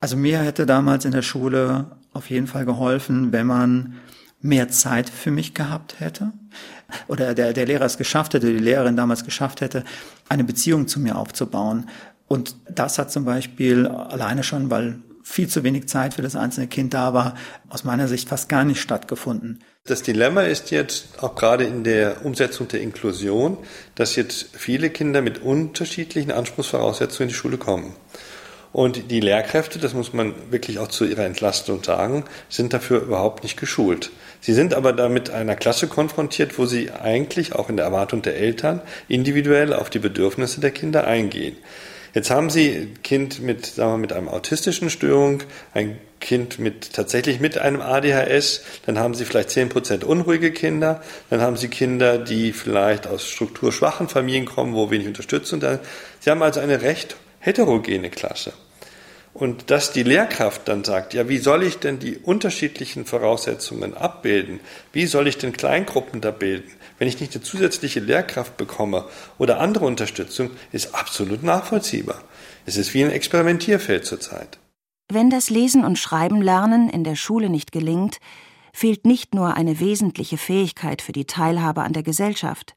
Also 0.00 0.16
mir 0.16 0.40
hätte 0.40 0.66
damals 0.66 1.04
in 1.04 1.12
der 1.12 1.22
Schule 1.22 1.96
auf 2.12 2.30
jeden 2.30 2.46
Fall 2.46 2.64
geholfen, 2.64 3.32
wenn 3.32 3.46
man 3.46 3.94
mehr 4.40 4.68
Zeit 4.68 5.10
für 5.10 5.30
mich 5.30 5.54
gehabt 5.54 6.00
hätte 6.00 6.32
oder 7.06 7.34
der, 7.34 7.52
der 7.52 7.66
Lehrer 7.66 7.84
es 7.84 7.98
geschafft 7.98 8.34
hätte, 8.34 8.52
die 8.52 8.58
Lehrerin 8.58 8.96
damals 8.96 9.24
geschafft 9.24 9.60
hätte, 9.60 9.84
eine 10.28 10.44
Beziehung 10.44 10.88
zu 10.88 11.00
mir 11.00 11.16
aufzubauen. 11.16 11.88
Und 12.28 12.56
das 12.68 12.98
hat 12.98 13.10
zum 13.10 13.24
Beispiel 13.24 13.86
alleine 13.86 14.42
schon, 14.42 14.70
weil 14.70 15.00
viel 15.22 15.48
zu 15.48 15.62
wenig 15.62 15.88
Zeit 15.88 16.14
für 16.14 16.22
das 16.22 16.36
einzelne 16.36 16.68
Kind 16.68 16.94
da 16.94 17.12
war, 17.12 17.34
aus 17.68 17.84
meiner 17.84 18.08
Sicht 18.08 18.28
fast 18.28 18.48
gar 18.48 18.64
nicht 18.64 18.80
stattgefunden. 18.80 19.62
Das 19.84 20.02
Dilemma 20.02 20.42
ist 20.42 20.70
jetzt 20.70 21.22
auch 21.22 21.34
gerade 21.34 21.64
in 21.64 21.84
der 21.84 22.24
Umsetzung 22.24 22.68
der 22.68 22.80
Inklusion, 22.80 23.58
dass 23.94 24.16
jetzt 24.16 24.48
viele 24.52 24.90
Kinder 24.90 25.20
mit 25.20 25.42
unterschiedlichen 25.42 26.30
Anspruchsvoraussetzungen 26.30 27.28
in 27.28 27.32
die 27.32 27.34
Schule 27.34 27.58
kommen. 27.58 27.94
Und 28.72 29.10
die 29.10 29.20
Lehrkräfte, 29.20 29.78
das 29.78 29.94
muss 29.94 30.12
man 30.12 30.34
wirklich 30.50 30.78
auch 30.78 30.88
zu 30.88 31.04
ihrer 31.04 31.24
Entlastung 31.24 31.82
sagen, 31.82 32.24
sind 32.48 32.72
dafür 32.72 33.00
überhaupt 33.00 33.42
nicht 33.42 33.58
geschult. 33.58 34.10
Sie 34.40 34.52
sind 34.52 34.74
aber 34.74 34.92
da 34.92 35.08
mit 35.08 35.30
einer 35.30 35.56
Klasse 35.56 35.88
konfrontiert, 35.88 36.58
wo 36.58 36.66
sie 36.66 36.90
eigentlich 36.90 37.54
auch 37.54 37.70
in 37.70 37.76
der 37.76 37.86
Erwartung 37.86 38.22
der 38.22 38.36
Eltern 38.36 38.82
individuell 39.08 39.72
auf 39.72 39.90
die 39.90 39.98
Bedürfnisse 39.98 40.60
der 40.60 40.70
Kinder 40.70 41.06
eingehen. 41.06 41.56
Jetzt 42.14 42.30
haben 42.30 42.48
Sie 42.48 42.70
ein 42.70 43.02
Kind 43.02 43.40
mit, 43.40 43.66
sagen 43.66 43.92
wir, 43.92 43.98
mit 43.98 44.12
einem 44.12 44.28
autistischen 44.28 44.88
Störung, 44.90 45.42
ein 45.74 45.98
Kind 46.20 46.58
mit 46.58 46.94
tatsächlich 46.94 47.38
mit 47.38 47.58
einem 47.58 47.80
ADHS, 47.80 48.64
dann 48.86 48.98
haben 48.98 49.14
Sie 49.14 49.24
vielleicht 49.24 49.50
zehn 49.50 49.68
Prozent 49.68 50.04
unruhige 50.04 50.50
Kinder, 50.50 51.02
dann 51.30 51.40
haben 51.42 51.56
Sie 51.56 51.68
Kinder, 51.68 52.18
die 52.18 52.52
vielleicht 52.52 53.06
aus 53.06 53.28
strukturschwachen 53.28 54.08
Familien 54.08 54.46
kommen, 54.46 54.74
wo 54.74 54.90
wenig 54.90 55.06
Unterstützung 55.06 55.60
da. 55.60 55.78
Sie 56.20 56.30
haben 56.30 56.42
also 56.42 56.60
eine 56.60 56.80
recht 56.82 57.16
heterogene 57.40 58.10
Klasse. 58.10 58.52
Und 59.34 59.70
dass 59.70 59.92
die 59.92 60.02
Lehrkraft 60.02 60.66
dann 60.66 60.82
sagt, 60.82 61.14
ja, 61.14 61.28
wie 61.28 61.38
soll 61.38 61.62
ich 61.62 61.78
denn 61.78 62.00
die 62.00 62.16
unterschiedlichen 62.16 63.04
Voraussetzungen 63.04 63.96
abbilden? 63.96 64.58
Wie 64.92 65.06
soll 65.06 65.28
ich 65.28 65.38
denn 65.38 65.52
Kleingruppen 65.52 66.20
da 66.20 66.32
bilden? 66.32 66.72
Wenn 66.98 67.06
ich 67.06 67.20
nicht 67.20 67.34
eine 67.34 67.44
zusätzliche 67.44 68.00
Lehrkraft 68.00 68.56
bekomme 68.56 69.04
oder 69.38 69.60
andere 69.60 69.84
Unterstützung, 69.84 70.50
ist 70.72 70.94
absolut 70.94 71.44
nachvollziehbar. 71.44 72.20
Es 72.66 72.76
ist 72.76 72.94
wie 72.94 73.04
ein 73.04 73.12
Experimentierfeld 73.12 74.04
zurzeit. 74.04 74.58
Wenn 75.10 75.30
das 75.30 75.50
Lesen 75.50 75.84
und 75.84 75.98
Schreiben 75.98 76.42
lernen 76.42 76.90
in 76.90 77.04
der 77.04 77.14
Schule 77.14 77.48
nicht 77.48 77.70
gelingt, 77.70 78.18
fehlt 78.72 79.06
nicht 79.06 79.34
nur 79.34 79.54
eine 79.54 79.80
wesentliche 79.80 80.36
Fähigkeit 80.36 81.00
für 81.00 81.12
die 81.12 81.24
Teilhabe 81.26 81.82
an 81.82 81.92
der 81.92 82.02
Gesellschaft, 82.02 82.74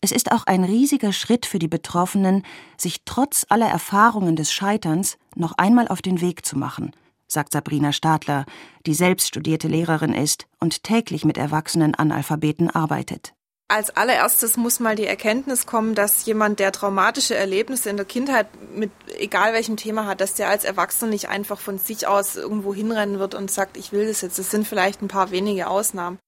es 0.00 0.12
ist 0.12 0.32
auch 0.32 0.44
ein 0.44 0.64
riesiger 0.64 1.12
Schritt 1.12 1.46
für 1.46 1.58
die 1.58 1.68
Betroffenen, 1.68 2.44
sich 2.78 3.02
trotz 3.04 3.44
aller 3.48 3.68
Erfahrungen 3.68 4.34
des 4.34 4.52
Scheiterns 4.52 5.18
noch 5.36 5.52
einmal 5.58 5.88
auf 5.88 6.00
den 6.00 6.20
Weg 6.20 6.46
zu 6.46 6.56
machen, 6.56 6.92
sagt 7.28 7.52
Sabrina 7.52 7.92
Stadler, 7.92 8.46
die 8.86 8.94
selbst 8.94 9.28
studierte 9.28 9.68
Lehrerin 9.68 10.14
ist 10.14 10.46
und 10.58 10.82
täglich 10.82 11.24
mit 11.24 11.36
erwachsenen 11.36 11.94
Analphabeten 11.94 12.70
arbeitet. 12.70 13.34
Als 13.68 13.90
allererstes 13.90 14.56
muss 14.56 14.80
mal 14.80 14.96
die 14.96 15.06
Erkenntnis 15.06 15.64
kommen, 15.64 15.94
dass 15.94 16.24
jemand, 16.26 16.58
der 16.58 16.72
traumatische 16.72 17.36
Erlebnisse 17.36 17.88
in 17.88 17.96
der 17.96 18.04
Kindheit 18.04 18.48
mit 18.74 18.90
egal 19.18 19.52
welchem 19.52 19.76
Thema 19.76 20.06
hat, 20.06 20.20
dass 20.20 20.34
der 20.34 20.48
als 20.48 20.64
Erwachsener 20.64 21.12
nicht 21.12 21.28
einfach 21.28 21.60
von 21.60 21.78
sich 21.78 22.08
aus 22.08 22.34
irgendwo 22.34 22.74
hinrennen 22.74 23.20
wird 23.20 23.36
und 23.36 23.48
sagt, 23.48 23.76
ich 23.76 23.92
will 23.92 24.08
das 24.08 24.22
jetzt. 24.22 24.40
Das 24.40 24.50
sind 24.50 24.66
vielleicht 24.66 25.02
ein 25.02 25.08
paar 25.08 25.30
wenige 25.30 25.68
Ausnahmen. 25.68 26.18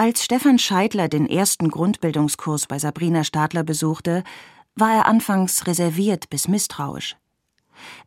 Als 0.00 0.24
Stefan 0.24 0.58
Scheidler 0.58 1.08
den 1.08 1.28
ersten 1.28 1.68
Grundbildungskurs 1.68 2.66
bei 2.66 2.78
Sabrina 2.78 3.22
Stadler 3.22 3.64
besuchte, 3.64 4.24
war 4.74 4.94
er 4.94 5.06
anfangs 5.06 5.66
reserviert 5.66 6.30
bis 6.30 6.48
misstrauisch. 6.48 7.16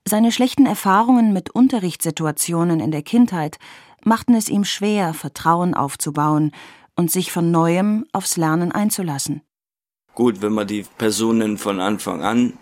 Seine 0.03 0.31
schlechten 0.31 0.65
Erfahrungen 0.65 1.33
mit 1.33 1.51
Unterrichtssituationen 1.51 2.79
in 2.79 2.89
der 2.89 3.03
Kindheit 3.03 3.59
machten 4.03 4.33
es 4.33 4.49
ihm 4.49 4.63
schwer, 4.63 5.13
Vertrauen 5.13 5.75
aufzubauen 5.75 6.51
und 6.95 7.11
sich 7.11 7.31
von 7.31 7.51
neuem 7.51 8.07
aufs 8.11 8.37
Lernen 8.37 8.71
einzulassen. 8.71 9.43
Gut, 10.15 10.41
wenn 10.41 10.53
man 10.53 10.65
die 10.65 10.87
Personen 10.97 11.59
von 11.59 11.79
Anfang 11.79 12.23
an 12.23 12.53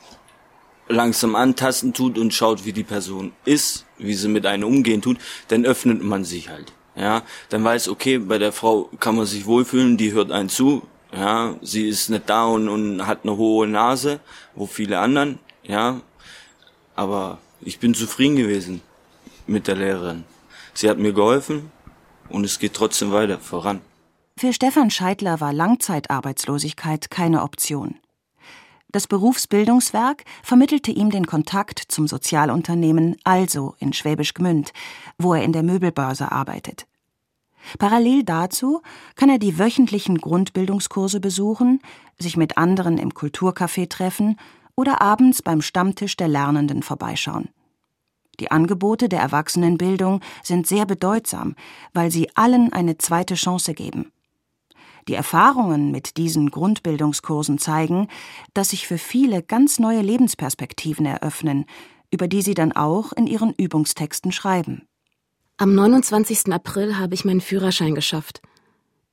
langsam 0.90 1.38
antasten 1.38 1.94
tut 1.94 2.18
und 2.18 2.34
schaut, 2.34 2.66
wie 2.66 2.74
die 2.74 2.84
Person 2.84 3.32
ist, 3.46 3.86
wie 3.98 4.14
sie 4.14 4.28
mit 4.28 4.46
einem 4.46 4.68
umgehen 4.68 5.02
tut, 5.02 5.20
dann 5.48 5.64
öffnet 5.64 6.04
man 6.04 6.26
sich 6.26 6.50
halt 6.50 6.74
ja, 6.96 7.24
dann 7.50 7.64
weiß, 7.64 7.90
okay, 7.90 8.18
bei 8.18 8.38
der 8.38 8.52
Frau 8.52 8.90
kann 9.00 9.16
man 9.16 9.26
sich 9.26 9.46
wohlfühlen, 9.46 9.98
die 9.98 10.12
hört 10.12 10.32
einen 10.32 10.50
zu, 10.50 10.84
ja, 11.14 11.56
sie 11.62 11.88
ist 11.88 12.10
nicht 12.10 12.30
da 12.30 12.46
und, 12.46 12.70
und 12.70 13.08
hat 13.08 13.20
eine 13.24 13.38
hohe 13.38 13.68
Nase, 13.68 14.20
wo 14.56 14.66
viele 14.66 15.00
anderen, 15.00 15.40
ja, 15.64 16.02
aber 16.96 17.40
ich 17.62 17.80
bin 17.80 17.94
zufrieden 17.94 18.36
gewesen 18.36 18.82
mit 19.48 19.68
der 19.68 19.76
Lehrerin. 19.76 20.24
Sie 20.74 20.90
hat 20.90 20.98
mir 20.98 21.14
geholfen 21.14 21.72
und 22.30 22.46
es 22.46 22.60
geht 22.60 22.74
trotzdem 22.74 23.12
weiter 23.12 23.40
voran. 23.40 23.82
Für 24.38 24.54
Stefan 24.54 24.90
Scheidler 24.90 25.40
war 25.40 25.54
Langzeitarbeitslosigkeit 25.54 27.12
keine 27.12 27.44
Option. 27.44 28.01
Das 28.92 29.08
Berufsbildungswerk 29.08 30.26
vermittelte 30.44 30.92
ihm 30.92 31.12
den 31.12 31.26
Kontakt 31.26 31.80
zum 31.88 32.08
Sozialunternehmen 32.08 33.16
Also 33.24 33.76
in 33.80 33.94
Schwäbisch 33.94 34.34
Gmünd, 34.34 34.74
wo 35.18 35.34
er 35.34 35.44
in 35.44 35.54
der 35.54 35.64
Möbelbörse 35.64 36.32
arbeitet. 36.32 36.88
Parallel 37.80 38.24
dazu 38.24 38.82
kann 39.16 39.30
er 39.30 39.38
die 39.38 39.58
wöchentlichen 39.58 40.18
Grundbildungskurse 40.18 41.20
besuchen, 41.22 41.80
sich 42.20 42.36
mit 42.36 42.58
anderen 42.58 42.98
im 42.98 43.12
Kulturcafé 43.12 43.88
treffen 43.88 44.38
oder 44.76 45.02
abends 45.02 45.42
beim 45.42 45.62
Stammtisch 45.62 46.18
der 46.18 46.28
Lernenden 46.28 46.84
vorbeischauen. 46.84 47.50
Die 48.40 48.52
Angebote 48.52 49.08
der 49.08 49.20
Erwachsenenbildung 49.20 50.22
sind 50.44 50.66
sehr 50.66 50.86
bedeutsam, 50.86 51.56
weil 51.94 52.12
sie 52.12 52.36
allen 52.36 52.74
eine 52.74 52.98
zweite 52.98 53.36
Chance 53.36 53.74
geben. 53.74 54.12
Die 55.08 55.14
Erfahrungen 55.14 55.92
mit 55.92 56.18
diesen 56.18 56.52
Grundbildungskursen 56.52 57.58
zeigen, 57.58 58.08
dass 58.54 58.70
sich 58.70 58.88
für 58.88 58.98
viele 58.98 59.42
ganz 59.42 59.80
neue 59.80 60.02
Lebensperspektiven 60.02 61.06
eröffnen, 61.06 61.66
über 62.12 62.28
die 62.28 62.42
sie 62.42 62.54
dann 62.54 62.72
auch 62.72 63.14
in 63.14 63.28
ihren 63.28 63.54
Übungstexten 63.54 64.32
schreiben. 64.32 64.88
Am 65.58 65.76
29. 65.76 66.52
April 66.52 66.98
habe 66.98 67.14
ich 67.14 67.26
meinen 67.26 67.42
Führerschein 67.42 67.96
geschafft. 67.96 68.42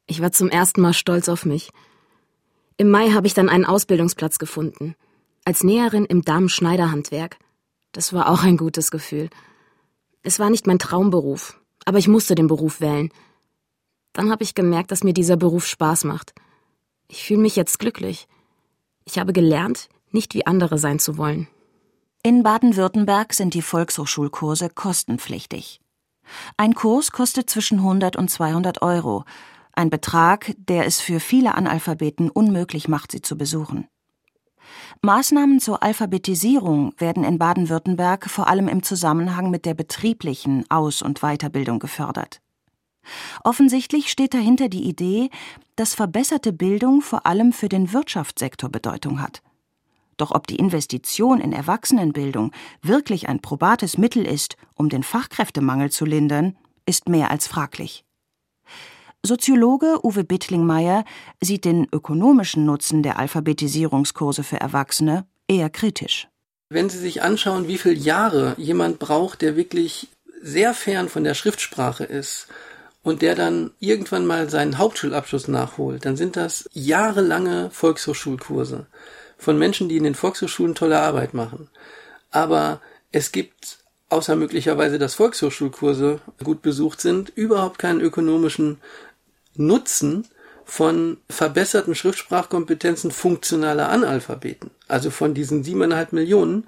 Ich 0.07 0.23
war 0.23 0.33
zum 0.33 0.49
ersten 0.49 0.81
Mal 0.81 0.95
stolz 0.95 1.29
auf 1.29 1.45
mich. 1.45 1.71
Im 2.79 2.91
Mai 2.91 3.11
habe 3.11 3.27
ich 3.27 3.35
dann 3.35 3.49
einen 3.49 3.67
Ausbildungsplatz 3.67 4.39
gefunden. 4.39 4.95
Als 5.45 5.63
Näherin 5.63 6.05
im 6.05 6.23
Damenschneiderhandwerk. 6.23 7.39
Das 7.93 8.13
war 8.13 8.31
auch 8.31 8.43
ein 8.43 8.57
gutes 8.57 8.91
Gefühl. 8.91 9.29
Es 10.23 10.39
war 10.39 10.51
nicht 10.51 10.67
mein 10.67 10.79
Traumberuf, 10.79 11.61
aber 11.85 11.99
ich 11.99 12.09
musste 12.09 12.35
den 12.35 12.47
Beruf 12.47 12.81
wählen. 12.81 13.11
Dann 14.13 14.31
habe 14.31 14.43
ich 14.43 14.55
gemerkt, 14.55 14.91
dass 14.91 15.05
mir 15.05 15.15
dieser 15.15 15.37
Beruf 15.37 15.67
Spaß 15.67 16.05
macht. 16.05 16.35
Ich 17.09 17.25
fühle 17.25 17.41
mich 17.41 17.57
jetzt 17.57 17.79
glücklich. 17.79 18.29
Ich 19.05 19.19
habe 19.19 19.33
gelernt, 19.33 19.89
nicht 20.11 20.35
wie 20.35 20.47
andere 20.47 20.79
sein 20.79 20.99
zu 20.99 21.17
wollen. 21.17 21.49
In 22.23 22.43
Baden-Württemberg 22.43 23.33
sind 23.33 23.55
die 23.55 23.63
Volkshochschulkurse 23.63 24.69
kostenpflichtig. 24.71 25.81
Ein 26.57 26.75
Kurs 26.75 27.13
kostet 27.13 27.49
zwischen 27.49 27.79
100 27.79 28.17
und 28.17 28.29
200 28.29 28.83
Euro, 28.83 29.25
ein 29.73 29.91
Betrag, 29.91 30.55
der 30.59 30.87
es 30.87 31.01
für 31.01 31.21
viele 31.21 31.55
Analphabeten 31.55 32.31
unmöglich 32.31 32.89
macht, 32.89 33.13
sie 33.13 33.23
zu 33.23 33.39
besuchen. 33.39 33.87
Maßnahmen 35.03 35.61
zur 35.61 35.83
Alphabetisierung 35.83 36.93
werden 36.99 37.23
in 37.23 37.39
Baden-Württemberg 37.39 38.29
vor 38.29 38.49
allem 38.49 38.67
im 38.69 38.83
Zusammenhang 38.83 39.51
mit 39.51 39.65
der 39.65 39.75
betrieblichen 39.75 40.69
Aus- 40.69 41.01
und 41.01 41.21
Weiterbildung 41.21 41.79
gefördert. 41.79 42.41
Offensichtlich 43.45 44.11
steht 44.11 44.35
dahinter 44.35 44.69
die 44.69 44.85
Idee, 44.85 45.31
dass 45.77 45.95
verbesserte 45.95 46.53
Bildung 46.53 47.01
vor 47.03 47.27
allem 47.27 47.53
für 47.53 47.69
den 47.69 47.93
Wirtschaftssektor 47.93 48.71
Bedeutung 48.71 49.21
hat. 49.21 49.43
Doch 50.17 50.33
ob 50.33 50.47
die 50.47 50.57
Investition 50.57 51.41
in 51.41 51.53
Erwachsenenbildung 51.53 52.53
wirklich 52.83 53.29
ein 53.29 53.41
probates 53.41 53.99
Mittel 53.99 54.27
ist, 54.27 54.57
um 54.75 54.89
den 54.89 55.03
Fachkräftemangel 55.03 55.91
zu 55.91 56.05
lindern, 56.05 56.57
ist 56.87 57.09
mehr 57.09 57.31
als 57.31 57.47
fraglich. 57.47 58.05
Soziologe 59.25 60.05
Uwe 60.05 60.25
Bittlingmeier 60.25 61.05
sieht 61.41 61.65
den 61.65 61.87
ökonomischen 61.93 62.65
Nutzen 62.65 63.03
der 63.03 63.19
Alphabetisierungskurse 63.19 64.43
für 64.45 64.61
Erwachsene 64.61 65.27
eher 65.49 65.71
kritisch. 65.71 66.29
Wenn 66.71 66.89
Sie 66.89 66.99
sich 66.99 67.23
anschauen, 67.23 67.67
wie 67.67 67.79
viele 67.79 67.95
Jahre 67.95 68.55
jemand 68.59 68.99
braucht, 68.99 69.43
der 69.43 69.57
wirklich 69.57 70.09
sehr 70.41 70.75
fern 70.75 71.09
von 71.09 71.25
der 71.25 71.35
Schriftsprache 71.35 72.05
ist, 72.05 72.47
und 73.09 73.23
der 73.23 73.35
dann 73.35 73.71
irgendwann 73.81 74.27
mal 74.27 74.51
seinen 74.51 74.79
Hauptschulabschluss 74.79 75.49
nachholt, 75.49 76.05
dann 76.05 76.17
sind 76.17 76.37
das 76.37 76.69
jahrelange 76.73 77.71
Volkshochschulkurse 77.71 78.87
von 79.39 79.59
Menschen, 79.59 79.89
die 79.89 79.97
in 79.97 80.05
den 80.05 80.15
Volkshochschulen 80.15 80.75
tolle 80.75 81.01
Arbeit 81.01 81.35
machen. 81.35 81.71
Aber 82.31 82.81
Es 83.11 83.33
gibt, 83.33 83.79
außer 84.11 84.37
möglicherweise, 84.37 84.99
dass 84.99 85.15
Volkshochschulkurse 85.15 86.21
gut 86.45 86.63
besucht 86.63 87.01
sind, 87.01 87.31
überhaupt 87.31 87.79
keinen 87.79 88.01
ökonomischen 88.01 88.79
Nutzen 89.55 90.27
von 90.65 91.17
verbesserten 91.31 91.95
Schriftsprachkompetenzen 91.95 93.11
funktionaler 93.11 93.89
Analphabeten. 93.89 94.71
Also 94.87 95.11
von 95.11 95.33
diesen 95.33 95.65
siebeneinhalb 95.65 96.13
Millionen, 96.13 96.67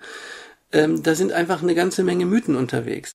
ähm, 0.73 1.03
da 1.03 1.15
sind 1.15 1.33
einfach 1.33 1.63
eine 1.63 1.75
ganze 1.75 2.05
Menge 2.05 2.25
Mythen 2.25 2.57
unterwegs. 2.57 3.13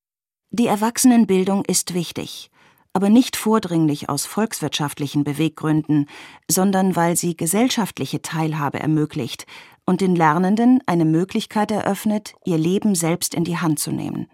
Die 0.51 0.67
Erwachsenenbildung 0.67 1.65
ist 1.65 1.95
wichtig, 1.95 2.51
aber 2.95 3.09
nicht 3.09 3.35
vordringlich 3.35 4.07
aus 4.07 4.25
volkswirtschaftlichen 4.25 5.25
Beweggründen, 5.25 6.07
sondern 6.49 6.95
weil 6.95 7.17
sie 7.17 7.35
gesellschaftliche 7.35 8.21
Teilhabe 8.21 8.79
ermöglicht 8.79 9.45
und 9.85 9.99
den 9.99 10.15
Lernenden 10.15 10.79
eine 10.85 11.03
Möglichkeit 11.03 11.71
eröffnet, 11.71 12.35
ihr 12.45 12.57
Leben 12.57 12.95
selbst 12.95 13.35
in 13.35 13.43
die 13.43 13.57
Hand 13.57 13.79
zu 13.79 13.91
nehmen. 13.91 14.29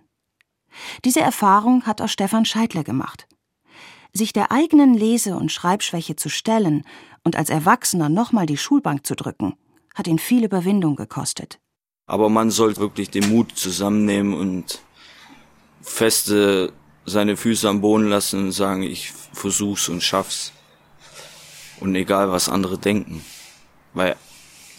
Diese 1.04 1.22
Erfahrung 1.22 1.88
hat 1.88 2.02
auch 2.02 2.08
Stefan 2.08 2.46
Scheidler 2.46 2.84
gemacht. 2.84 3.28
Sich 4.14 4.32
der 4.32 4.52
eigenen 4.52 4.94
Lese- 4.94 5.38
und 5.38 5.52
Schreibschwäche 5.52 6.16
zu 6.16 6.30
stellen 6.30 6.84
und 7.24 7.36
als 7.36 7.50
Erwachsener 7.50 8.10
nochmal 8.10 8.46
die 8.46 8.58
Schulbank 8.58 9.08
zu 9.08 9.16
drücken, 9.16 9.56
hat 9.96 10.06
ihn 10.06 10.20
viel 10.20 10.44
Überwindung 10.44 10.96
gekostet. 10.96 11.60
Aber 12.06 12.30
man 12.30 12.52
sollte 12.52 12.80
wirklich 12.80 13.10
den 13.10 13.28
Mut 13.28 13.58
zusammennehmen 13.58 14.36
und 14.36 14.84
feste 15.82 16.74
seine 17.06 17.38
Füße 17.38 17.68
am 17.68 17.82
Boden 17.82 18.10
lassen 18.10 18.46
und 18.46 18.52
sagen, 18.52 18.84
ich 18.84 19.12
versuch's 19.34 19.90
und 19.90 20.02
schaff's. 20.02 20.52
Und 21.80 21.96
egal, 21.96 22.32
was 22.32 22.50
andere 22.50 22.78
denken. 22.78 23.26
Weil 23.94 24.16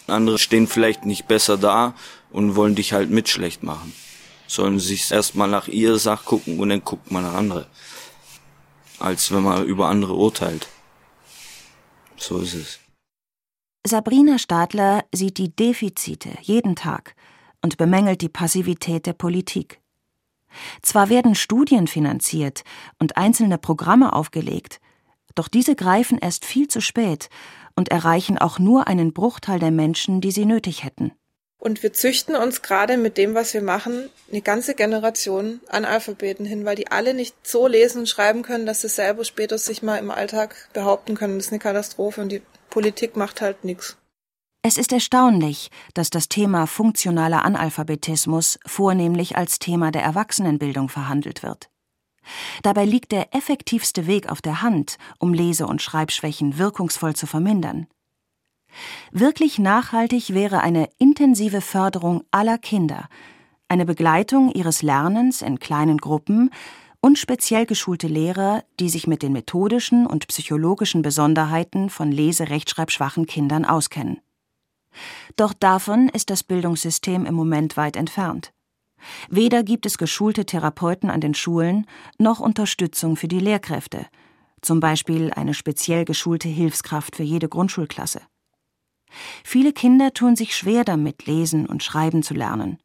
andere 0.07 0.39
stehen 0.39 0.67
vielleicht 0.67 1.05
nicht 1.05 1.27
besser 1.27 1.57
da 1.57 1.95
und 2.31 2.55
wollen 2.55 2.75
dich 2.75 2.93
halt 2.93 3.09
mit 3.09 3.29
schlecht 3.29 3.63
machen. 3.63 3.93
Sollen 4.47 4.79
sich 4.79 5.11
erstmal 5.11 5.49
nach 5.49 5.67
ihrer 5.67 5.99
Sache 5.99 6.23
gucken 6.25 6.59
und 6.59 6.69
dann 6.69 6.83
guckt 6.83 7.11
man 7.11 7.23
nach 7.23 7.33
andere 7.33 7.67
als 9.03 9.31
wenn 9.31 9.43
man 9.43 9.65
über 9.65 9.89
andere 9.89 10.13
urteilt. 10.13 10.69
So 12.15 12.39
ist 12.39 12.53
es. 12.53 12.79
Sabrina 13.85 14.39
Stadler 14.39 15.03
sieht 15.13 15.37
die 15.37 15.53
Defizite 15.53 16.29
jeden 16.41 16.75
Tag 16.75 17.15
und 17.61 17.75
bemängelt 17.77 18.21
die 18.21 18.29
Passivität 18.29 19.05
der 19.05 19.13
Politik. 19.13 19.81
Zwar 20.81 21.09
werden 21.09 21.35
Studien 21.35 21.87
finanziert 21.87 22.63
und 22.99 23.17
einzelne 23.17 23.57
Programme 23.57 24.13
aufgelegt, 24.13 24.79
doch 25.35 25.47
diese 25.47 25.75
greifen 25.75 26.17
erst 26.17 26.45
viel 26.45 26.67
zu 26.67 26.81
spät 26.81 27.29
und 27.75 27.89
erreichen 27.89 28.37
auch 28.37 28.59
nur 28.59 28.87
einen 28.87 29.13
Bruchteil 29.13 29.59
der 29.59 29.71
Menschen, 29.71 30.21
die 30.21 30.31
sie 30.31 30.45
nötig 30.45 30.83
hätten. 30.83 31.11
Und 31.57 31.81
wir 31.81 31.93
züchten 31.93 32.35
uns 32.35 32.61
gerade 32.61 32.97
mit 32.97 33.17
dem, 33.17 33.35
was 33.35 33.53
wir 33.53 33.61
machen, 33.61 34.09
eine 34.29 34.41
ganze 34.41 34.75
Generation 34.75 35.61
an 35.69 35.85
Alphabeten 35.85 36.45
hin, 36.45 36.65
weil 36.65 36.75
die 36.75 36.91
alle 36.91 37.13
nicht 37.13 37.35
so 37.47 37.67
lesen 37.67 37.99
und 37.99 38.09
schreiben 38.09 38.41
können, 38.41 38.65
dass 38.65 38.81
sie 38.81 38.89
selber 38.89 39.23
später 39.23 39.57
sich 39.57 39.81
mal 39.81 39.95
im 39.95 40.11
Alltag 40.11 40.69
behaupten 40.73 41.15
können. 41.15 41.37
Das 41.37 41.45
ist 41.45 41.53
eine 41.53 41.59
Katastrophe 41.59 42.19
und 42.19 42.33
die 42.33 42.41
Politik 42.69 43.15
macht 43.15 43.39
halt 43.39 43.63
nichts. 43.63 43.95
Es 44.65 44.77
ist 44.77 44.93
erstaunlich, 44.93 45.69
dass 45.93 46.09
das 46.09 46.29
Thema 46.29 46.67
funktionaler 46.67 47.43
Analphabetismus 47.43 48.57
vornehmlich 48.65 49.35
als 49.35 49.59
Thema 49.59 49.91
der 49.91 50.03
Erwachsenenbildung 50.03 50.87
verhandelt 50.87 51.43
wird. 51.43 51.69
Dabei 52.61 52.85
liegt 52.85 53.11
der 53.11 53.35
effektivste 53.35 54.07
Weg 54.07 54.31
auf 54.31 54.41
der 54.41 54.61
Hand, 54.61 54.97
um 55.19 55.33
Lese- 55.33 55.67
und 55.67 55.81
Schreibschwächen 55.81 56.57
wirkungsvoll 56.57 57.13
zu 57.13 57.27
vermindern. 57.27 57.87
Wirklich 59.11 59.59
nachhaltig 59.59 60.33
wäre 60.33 60.61
eine 60.61 60.87
intensive 60.97 61.59
Förderung 61.59 62.23
aller 62.31 62.57
Kinder, 62.57 63.09
eine 63.67 63.85
Begleitung 63.85 64.49
ihres 64.49 64.81
Lernens 64.81 65.41
in 65.41 65.59
kleinen 65.59 65.97
Gruppen 65.97 66.51
und 67.01 67.19
speziell 67.19 67.65
geschulte 67.65 68.07
Lehrer, 68.07 68.63
die 68.79 68.87
sich 68.87 69.07
mit 69.07 69.23
den 69.23 69.33
methodischen 69.33 70.07
und 70.07 70.25
psychologischen 70.29 71.01
Besonderheiten 71.01 71.89
von 71.89 72.13
lese-rechtschreibschwachen 72.13 73.25
Kindern 73.25 73.65
auskennen. 73.65 74.21
Doch 75.35 75.53
davon 75.53 76.09
ist 76.09 76.29
das 76.29 76.43
Bildungssystem 76.43 77.25
im 77.25 77.35
Moment 77.35 77.77
weit 77.77 77.95
entfernt. 77.95 78.53
Weder 79.29 79.63
gibt 79.63 79.85
es 79.85 79.97
geschulte 79.97 80.45
Therapeuten 80.45 81.09
an 81.09 81.21
den 81.21 81.33
Schulen 81.33 81.85
noch 82.17 82.39
Unterstützung 82.39 83.15
für 83.15 83.27
die 83.27 83.39
Lehrkräfte, 83.39 84.05
zum 84.61 84.79
Beispiel 84.79 85.31
eine 85.33 85.53
speziell 85.53 86.05
geschulte 86.05 86.47
Hilfskraft 86.47 87.15
für 87.15 87.23
jede 87.23 87.49
Grundschulklasse. 87.49 88.21
Viele 89.43 89.73
Kinder 89.73 90.13
tun 90.13 90.35
sich 90.35 90.55
schwer 90.55 90.83
damit, 90.83 91.25
lesen 91.25 91.65
und 91.65 91.83
schreiben 91.83 92.23
zu 92.23 92.33
lernen. 92.33 92.79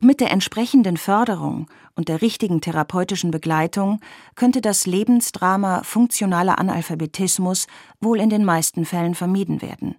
Mit 0.00 0.20
der 0.20 0.30
entsprechenden 0.30 0.96
Förderung 0.96 1.66
und 1.94 2.08
der 2.08 2.20
richtigen 2.20 2.60
therapeutischen 2.60 3.30
Begleitung 3.30 4.00
könnte 4.34 4.60
das 4.60 4.86
Lebensdrama 4.86 5.82
funktionaler 5.82 6.58
Analphabetismus 6.58 7.66
wohl 8.00 8.20
in 8.20 8.28
den 8.28 8.44
meisten 8.44 8.84
Fällen 8.84 9.14
vermieden 9.14 9.62
werden. 9.62 9.96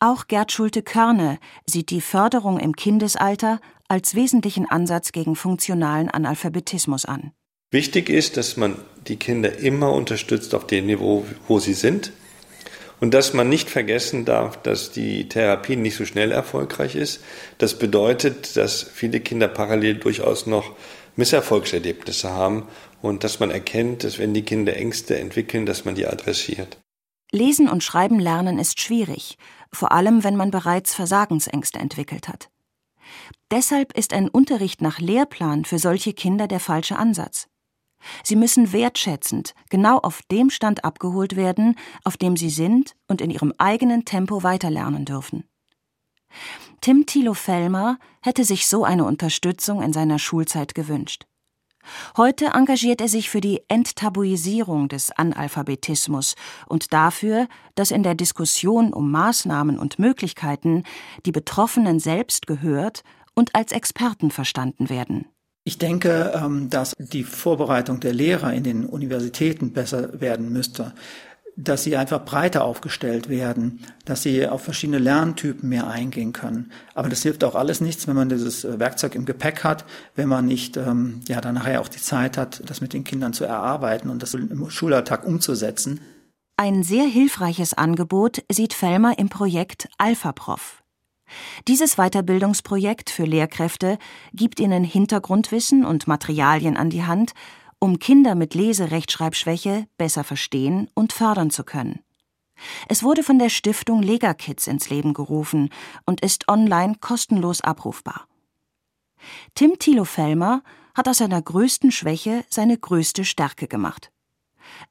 Auch 0.00 0.28
Gerd 0.28 0.52
Schulte-Körne 0.52 1.40
sieht 1.66 1.90
die 1.90 2.00
Förderung 2.00 2.60
im 2.60 2.76
Kindesalter 2.76 3.60
als 3.88 4.14
wesentlichen 4.14 4.70
Ansatz 4.70 5.10
gegen 5.10 5.34
funktionalen 5.34 6.08
Analphabetismus 6.08 7.04
an. 7.04 7.32
Wichtig 7.72 8.08
ist, 8.08 8.36
dass 8.36 8.56
man 8.56 8.76
die 9.08 9.16
Kinder 9.16 9.58
immer 9.58 9.92
unterstützt 9.92 10.54
auf 10.54 10.68
dem 10.68 10.86
Niveau, 10.86 11.26
wo 11.48 11.58
sie 11.58 11.74
sind 11.74 12.12
und 13.00 13.12
dass 13.12 13.34
man 13.34 13.48
nicht 13.48 13.70
vergessen 13.70 14.24
darf, 14.24 14.62
dass 14.62 14.92
die 14.92 15.28
Therapie 15.28 15.74
nicht 15.74 15.96
so 15.96 16.04
schnell 16.04 16.30
erfolgreich 16.30 16.94
ist. 16.94 17.20
Das 17.58 17.76
bedeutet, 17.76 18.56
dass 18.56 18.84
viele 18.84 19.18
Kinder 19.18 19.48
parallel 19.48 19.96
durchaus 19.96 20.46
noch 20.46 20.76
Misserfolgserlebnisse 21.16 22.30
haben 22.30 22.68
und 23.02 23.24
dass 23.24 23.40
man 23.40 23.50
erkennt, 23.50 24.04
dass 24.04 24.20
wenn 24.20 24.32
die 24.32 24.42
Kinder 24.42 24.76
Ängste 24.76 25.18
entwickeln, 25.18 25.66
dass 25.66 25.84
man 25.84 25.96
die 25.96 26.06
adressiert. 26.06 26.78
Lesen 27.30 27.68
und 27.68 27.84
Schreiben 27.84 28.18
lernen 28.18 28.58
ist 28.58 28.80
schwierig, 28.80 29.36
vor 29.72 29.92
allem 29.92 30.24
wenn 30.24 30.36
man 30.36 30.50
bereits 30.50 30.94
Versagensängste 30.94 31.78
entwickelt 31.78 32.28
hat. 32.28 32.50
Deshalb 33.50 33.96
ist 33.96 34.12
ein 34.12 34.28
Unterricht 34.28 34.80
nach 34.80 34.98
Lehrplan 34.98 35.64
für 35.64 35.78
solche 35.78 36.12
Kinder 36.12 36.48
der 36.48 36.60
falsche 36.60 36.96
Ansatz. 36.96 37.48
Sie 38.22 38.36
müssen 38.36 38.72
wertschätzend 38.72 39.54
genau 39.70 39.98
auf 39.98 40.22
dem 40.30 40.50
Stand 40.50 40.84
abgeholt 40.84 41.36
werden, 41.36 41.76
auf 42.04 42.16
dem 42.16 42.36
sie 42.36 42.50
sind 42.50 42.94
und 43.08 43.20
in 43.20 43.30
ihrem 43.30 43.52
eigenen 43.58 44.04
Tempo 44.04 44.42
weiterlernen 44.42 45.04
dürfen. 45.04 45.44
Tim 46.80 47.06
Thilo 47.06 47.34
Fellmer 47.34 47.98
hätte 48.22 48.44
sich 48.44 48.66
so 48.66 48.84
eine 48.84 49.04
Unterstützung 49.04 49.82
in 49.82 49.92
seiner 49.92 50.18
Schulzeit 50.18 50.74
gewünscht. 50.74 51.26
Heute 52.16 52.46
engagiert 52.54 53.00
er 53.00 53.08
sich 53.08 53.30
für 53.30 53.40
die 53.40 53.62
Enttabuisierung 53.68 54.88
des 54.88 55.10
Analphabetismus 55.10 56.34
und 56.66 56.92
dafür, 56.92 57.48
dass 57.74 57.90
in 57.90 58.02
der 58.02 58.14
Diskussion 58.14 58.92
um 58.92 59.10
Maßnahmen 59.10 59.78
und 59.78 59.98
Möglichkeiten 59.98 60.84
die 61.26 61.32
Betroffenen 61.32 62.00
selbst 62.00 62.46
gehört 62.46 63.02
und 63.34 63.54
als 63.54 63.72
Experten 63.72 64.30
verstanden 64.30 64.88
werden. 64.88 65.26
Ich 65.64 65.76
denke, 65.76 66.32
ähm, 66.34 66.70
dass 66.70 66.94
die 66.98 67.24
Vorbereitung 67.24 68.00
der 68.00 68.14
Lehrer 68.14 68.54
in 68.54 68.64
den 68.64 68.86
Universitäten 68.86 69.72
besser 69.72 70.18
werden 70.18 70.50
müsste, 70.50 70.94
dass 71.60 71.82
sie 71.82 71.96
einfach 71.96 72.24
breiter 72.24 72.64
aufgestellt 72.64 73.28
werden, 73.28 73.80
dass 74.04 74.22
sie 74.22 74.46
auf 74.46 74.62
verschiedene 74.62 74.98
Lerntypen 74.98 75.68
mehr 75.68 75.88
eingehen 75.88 76.32
können. 76.32 76.70
Aber 76.94 77.08
das 77.08 77.22
hilft 77.22 77.42
auch 77.42 77.56
alles 77.56 77.80
nichts, 77.80 78.06
wenn 78.06 78.14
man 78.14 78.28
dieses 78.28 78.64
äh, 78.64 78.78
Werkzeug 78.78 79.16
im 79.16 79.24
Gepäck 79.24 79.64
hat, 79.64 79.84
wenn 80.14 80.28
man 80.28 80.46
nicht 80.46 80.76
ähm, 80.76 81.20
ja 81.26 81.40
dann 81.40 81.56
nachher 81.56 81.80
auch 81.80 81.88
die 81.88 82.00
Zeit 82.00 82.38
hat, 82.38 82.62
das 82.64 82.80
mit 82.80 82.92
den 82.92 83.02
Kindern 83.02 83.32
zu 83.32 83.44
erarbeiten 83.44 84.08
und 84.08 84.22
das 84.22 84.34
im 84.34 84.70
Schulalltag 84.70 85.26
umzusetzen. 85.26 86.00
Ein 86.56 86.84
sehr 86.84 87.06
hilfreiches 87.06 87.74
Angebot 87.74 88.44
sieht 88.50 88.72
Fellmer 88.72 89.18
im 89.18 89.28
Projekt 89.28 89.88
AlphaProf. 89.98 90.82
Dieses 91.66 91.96
Weiterbildungsprojekt 91.96 93.10
für 93.10 93.24
Lehrkräfte 93.24 93.98
gibt 94.32 94.60
ihnen 94.60 94.84
Hintergrundwissen 94.84 95.84
und 95.84 96.06
Materialien 96.06 96.76
an 96.76 96.88
die 96.88 97.04
Hand, 97.04 97.32
um 97.80 97.98
Kinder 97.98 98.34
mit 98.34 98.54
Leserechtschreibschwäche 98.54 99.86
besser 99.96 100.24
verstehen 100.24 100.88
und 100.94 101.12
fördern 101.12 101.50
zu 101.50 101.64
können. 101.64 102.00
Es 102.88 103.02
wurde 103.02 103.22
von 103.22 103.38
der 103.38 103.50
Stiftung 103.50 104.02
Lega 104.02 104.34
Kids 104.34 104.66
ins 104.66 104.90
Leben 104.90 105.14
gerufen 105.14 105.70
und 106.06 106.20
ist 106.20 106.48
online 106.48 106.96
kostenlos 107.00 107.60
abrufbar. 107.60 108.26
Tim 109.54 109.78
Thilo 109.78 110.04
Fellmer 110.04 110.62
hat 110.94 111.08
aus 111.08 111.18
seiner 111.18 111.40
größten 111.40 111.92
Schwäche 111.92 112.44
seine 112.48 112.76
größte 112.76 113.24
Stärke 113.24 113.68
gemacht. 113.68 114.10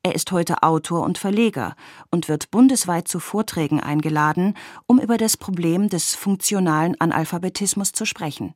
Er 0.04 0.16
ist 0.16 0.32
heute 0.32 0.64
Autor 0.64 1.04
und 1.04 1.18
Verleger 1.18 1.76
und 2.10 2.30
wird 2.30 2.52
bundesweit 2.52 3.08
zu 3.08 3.20
Vorträgen 3.20 3.80
eingeladen, 3.80 4.56
um 4.86 5.00
über 5.00 5.18
das 5.18 5.38
Problem 5.38 5.90
des 5.90 6.16
funktionalen 6.16 7.00
Analphabetismus 7.00 7.92
zu 7.92 8.06
sprechen. 8.06 8.54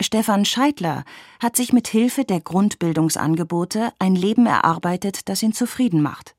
Stefan 0.00 0.44
Scheidler 0.44 1.04
hat 1.40 1.56
sich 1.56 1.72
mit 1.72 1.88
Hilfe 1.88 2.24
der 2.24 2.40
Grundbildungsangebote 2.40 3.92
ein 3.98 4.14
Leben 4.14 4.46
erarbeitet, 4.46 5.28
das 5.28 5.42
ihn 5.42 5.54
zufrieden 5.54 6.02
macht. 6.02 6.34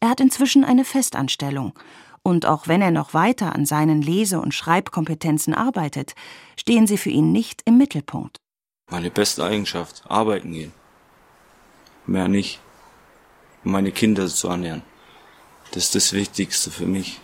Er 0.00 0.08
hat 0.10 0.20
inzwischen 0.20 0.64
eine 0.64 0.84
Festanstellung 0.84 1.72
Und 2.26 2.46
auch 2.46 2.68
wenn 2.68 2.80
er 2.80 2.90
noch 2.90 3.12
weiter 3.12 3.54
an 3.54 3.66
seinen 3.66 4.00
Lese- 4.00 4.40
und 4.40 4.54
Schreibkompetenzen 4.54 5.52
arbeitet, 5.54 6.14
stehen 6.58 6.86
sie 6.86 6.96
für 6.96 7.10
ihn 7.10 7.32
nicht 7.32 7.60
im 7.66 7.76
Mittelpunkt. 7.76 8.38
Meine 8.90 9.10
beste 9.10 9.44
Eigenschaft, 9.44 10.02
arbeiten 10.08 10.52
gehen. 10.52 10.72
Mehr 12.06 12.28
nicht. 12.28 12.60
Meine 13.62 13.92
Kinder 13.92 14.26
zu 14.26 14.48
ernähren. 14.48 14.82
Das 15.72 15.84
ist 15.84 15.94
das 15.94 16.12
Wichtigste 16.14 16.70
für 16.70 16.86
mich. 16.86 17.20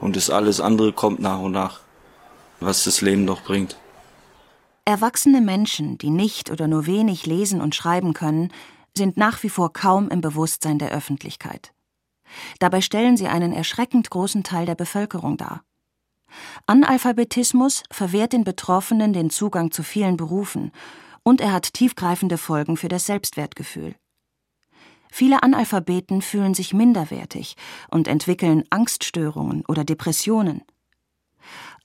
Und 0.00 0.14
das 0.16 0.28
alles 0.28 0.60
andere 0.60 0.92
kommt 0.92 1.20
nach 1.20 1.40
und 1.40 1.52
nach, 1.52 1.80
was 2.60 2.84
das 2.84 3.00
Leben 3.00 3.26
doch 3.26 3.42
bringt. 3.42 3.76
Erwachsene 4.86 5.40
Menschen, 5.40 5.96
die 5.96 6.10
nicht 6.10 6.50
oder 6.50 6.68
nur 6.68 6.84
wenig 6.84 7.24
lesen 7.24 7.62
und 7.62 7.74
schreiben 7.74 8.12
können, 8.12 8.52
sind 8.96 9.16
nach 9.16 9.42
wie 9.42 9.48
vor 9.48 9.72
kaum 9.72 10.10
im 10.10 10.20
Bewusstsein 10.20 10.78
der 10.78 10.90
Öffentlichkeit. 10.90 11.72
Dabei 12.58 12.82
stellen 12.82 13.16
sie 13.16 13.26
einen 13.26 13.52
erschreckend 13.52 14.10
großen 14.10 14.44
Teil 14.44 14.66
der 14.66 14.74
Bevölkerung 14.74 15.38
dar. 15.38 15.62
Analphabetismus 16.66 17.82
verwehrt 17.90 18.32
den 18.32 18.44
Betroffenen 18.44 19.12
den 19.12 19.30
Zugang 19.30 19.70
zu 19.70 19.82
vielen 19.82 20.16
Berufen 20.16 20.70
und 21.22 21.40
er 21.40 21.52
hat 21.52 21.72
tiefgreifende 21.72 22.36
Folgen 22.36 22.76
für 22.76 22.88
das 22.88 23.06
Selbstwertgefühl. 23.06 23.94
Viele 25.10 25.42
Analphabeten 25.42 26.22
fühlen 26.22 26.54
sich 26.54 26.74
minderwertig 26.74 27.56
und 27.88 28.08
entwickeln 28.08 28.64
Angststörungen 28.68 29.64
oder 29.66 29.84
Depressionen. 29.84 30.62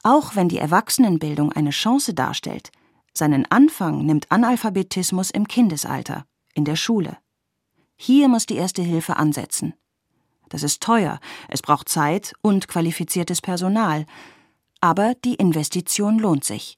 Auch 0.03 0.35
wenn 0.35 0.49
die 0.49 0.57
Erwachsenenbildung 0.57 1.53
eine 1.53 1.69
Chance 1.69 2.13
darstellt, 2.13 2.71
seinen 3.13 3.45
Anfang 3.51 4.05
nimmt 4.05 4.31
Analphabetismus 4.31 5.31
im 5.31 5.47
Kindesalter, 5.47 6.25
in 6.53 6.65
der 6.65 6.75
Schule. 6.75 7.17
Hier 7.95 8.27
muss 8.29 8.45
die 8.45 8.55
Erste 8.55 8.81
Hilfe 8.81 9.17
ansetzen. 9.17 9.73
Das 10.49 10.63
ist 10.63 10.81
teuer, 10.81 11.19
es 11.47 11.61
braucht 11.61 11.89
Zeit 11.89 12.33
und 12.41 12.67
qualifiziertes 12.67 13.41
Personal. 13.41 14.05
Aber 14.81 15.13
die 15.25 15.35
Investition 15.35 16.17
lohnt 16.17 16.43
sich. 16.43 16.77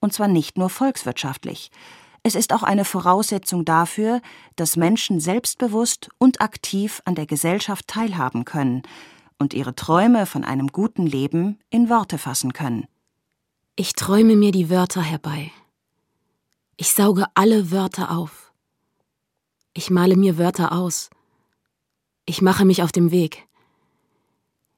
Und 0.00 0.12
zwar 0.12 0.28
nicht 0.28 0.58
nur 0.58 0.70
volkswirtschaftlich. 0.70 1.70
Es 2.22 2.34
ist 2.34 2.52
auch 2.52 2.62
eine 2.62 2.86
Voraussetzung 2.86 3.64
dafür, 3.64 4.20
dass 4.56 4.76
Menschen 4.76 5.20
selbstbewusst 5.20 6.08
und 6.18 6.40
aktiv 6.40 7.02
an 7.04 7.14
der 7.14 7.26
Gesellschaft 7.26 7.86
teilhaben 7.86 8.44
können 8.44 8.82
und 9.38 9.52
ihre 9.52 9.74
Träume 9.74 10.26
von 10.26 10.42
einem 10.42 10.68
guten 10.68 11.06
Leben 11.06 11.58
in 11.68 11.90
Worte 11.90 12.18
fassen 12.18 12.54
können. 12.54 12.86
Ich 13.76 13.92
träume 13.92 14.36
mir 14.36 14.52
die 14.52 14.70
Wörter 14.70 15.02
herbei. 15.02 15.50
Ich 16.76 16.90
sauge 16.90 17.26
alle 17.34 17.70
Wörter 17.70 18.10
auf. 18.10 18.52
Ich 19.74 19.90
male 19.90 20.16
mir 20.16 20.38
Wörter 20.38 20.72
aus. 20.72 21.08
Ich 22.26 22.42
mache 22.42 22.64
mich 22.64 22.82
auf 22.82 22.90
dem 22.90 23.10
Weg. 23.10 23.46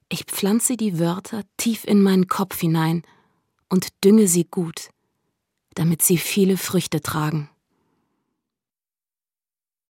Ich 0.08 0.24
pflanze 0.24 0.76
die 0.76 0.98
Wörter 0.98 1.42
tief 1.56 1.84
in 1.84 2.02
meinen 2.02 2.28
Kopf 2.28 2.60
hinein 2.60 3.02
und 3.68 3.88
dünge 4.04 4.28
sie 4.28 4.44
gut, 4.44 4.90
damit 5.74 6.02
sie 6.02 6.18
viele 6.18 6.56
Früchte 6.56 7.00
tragen. 7.00 7.48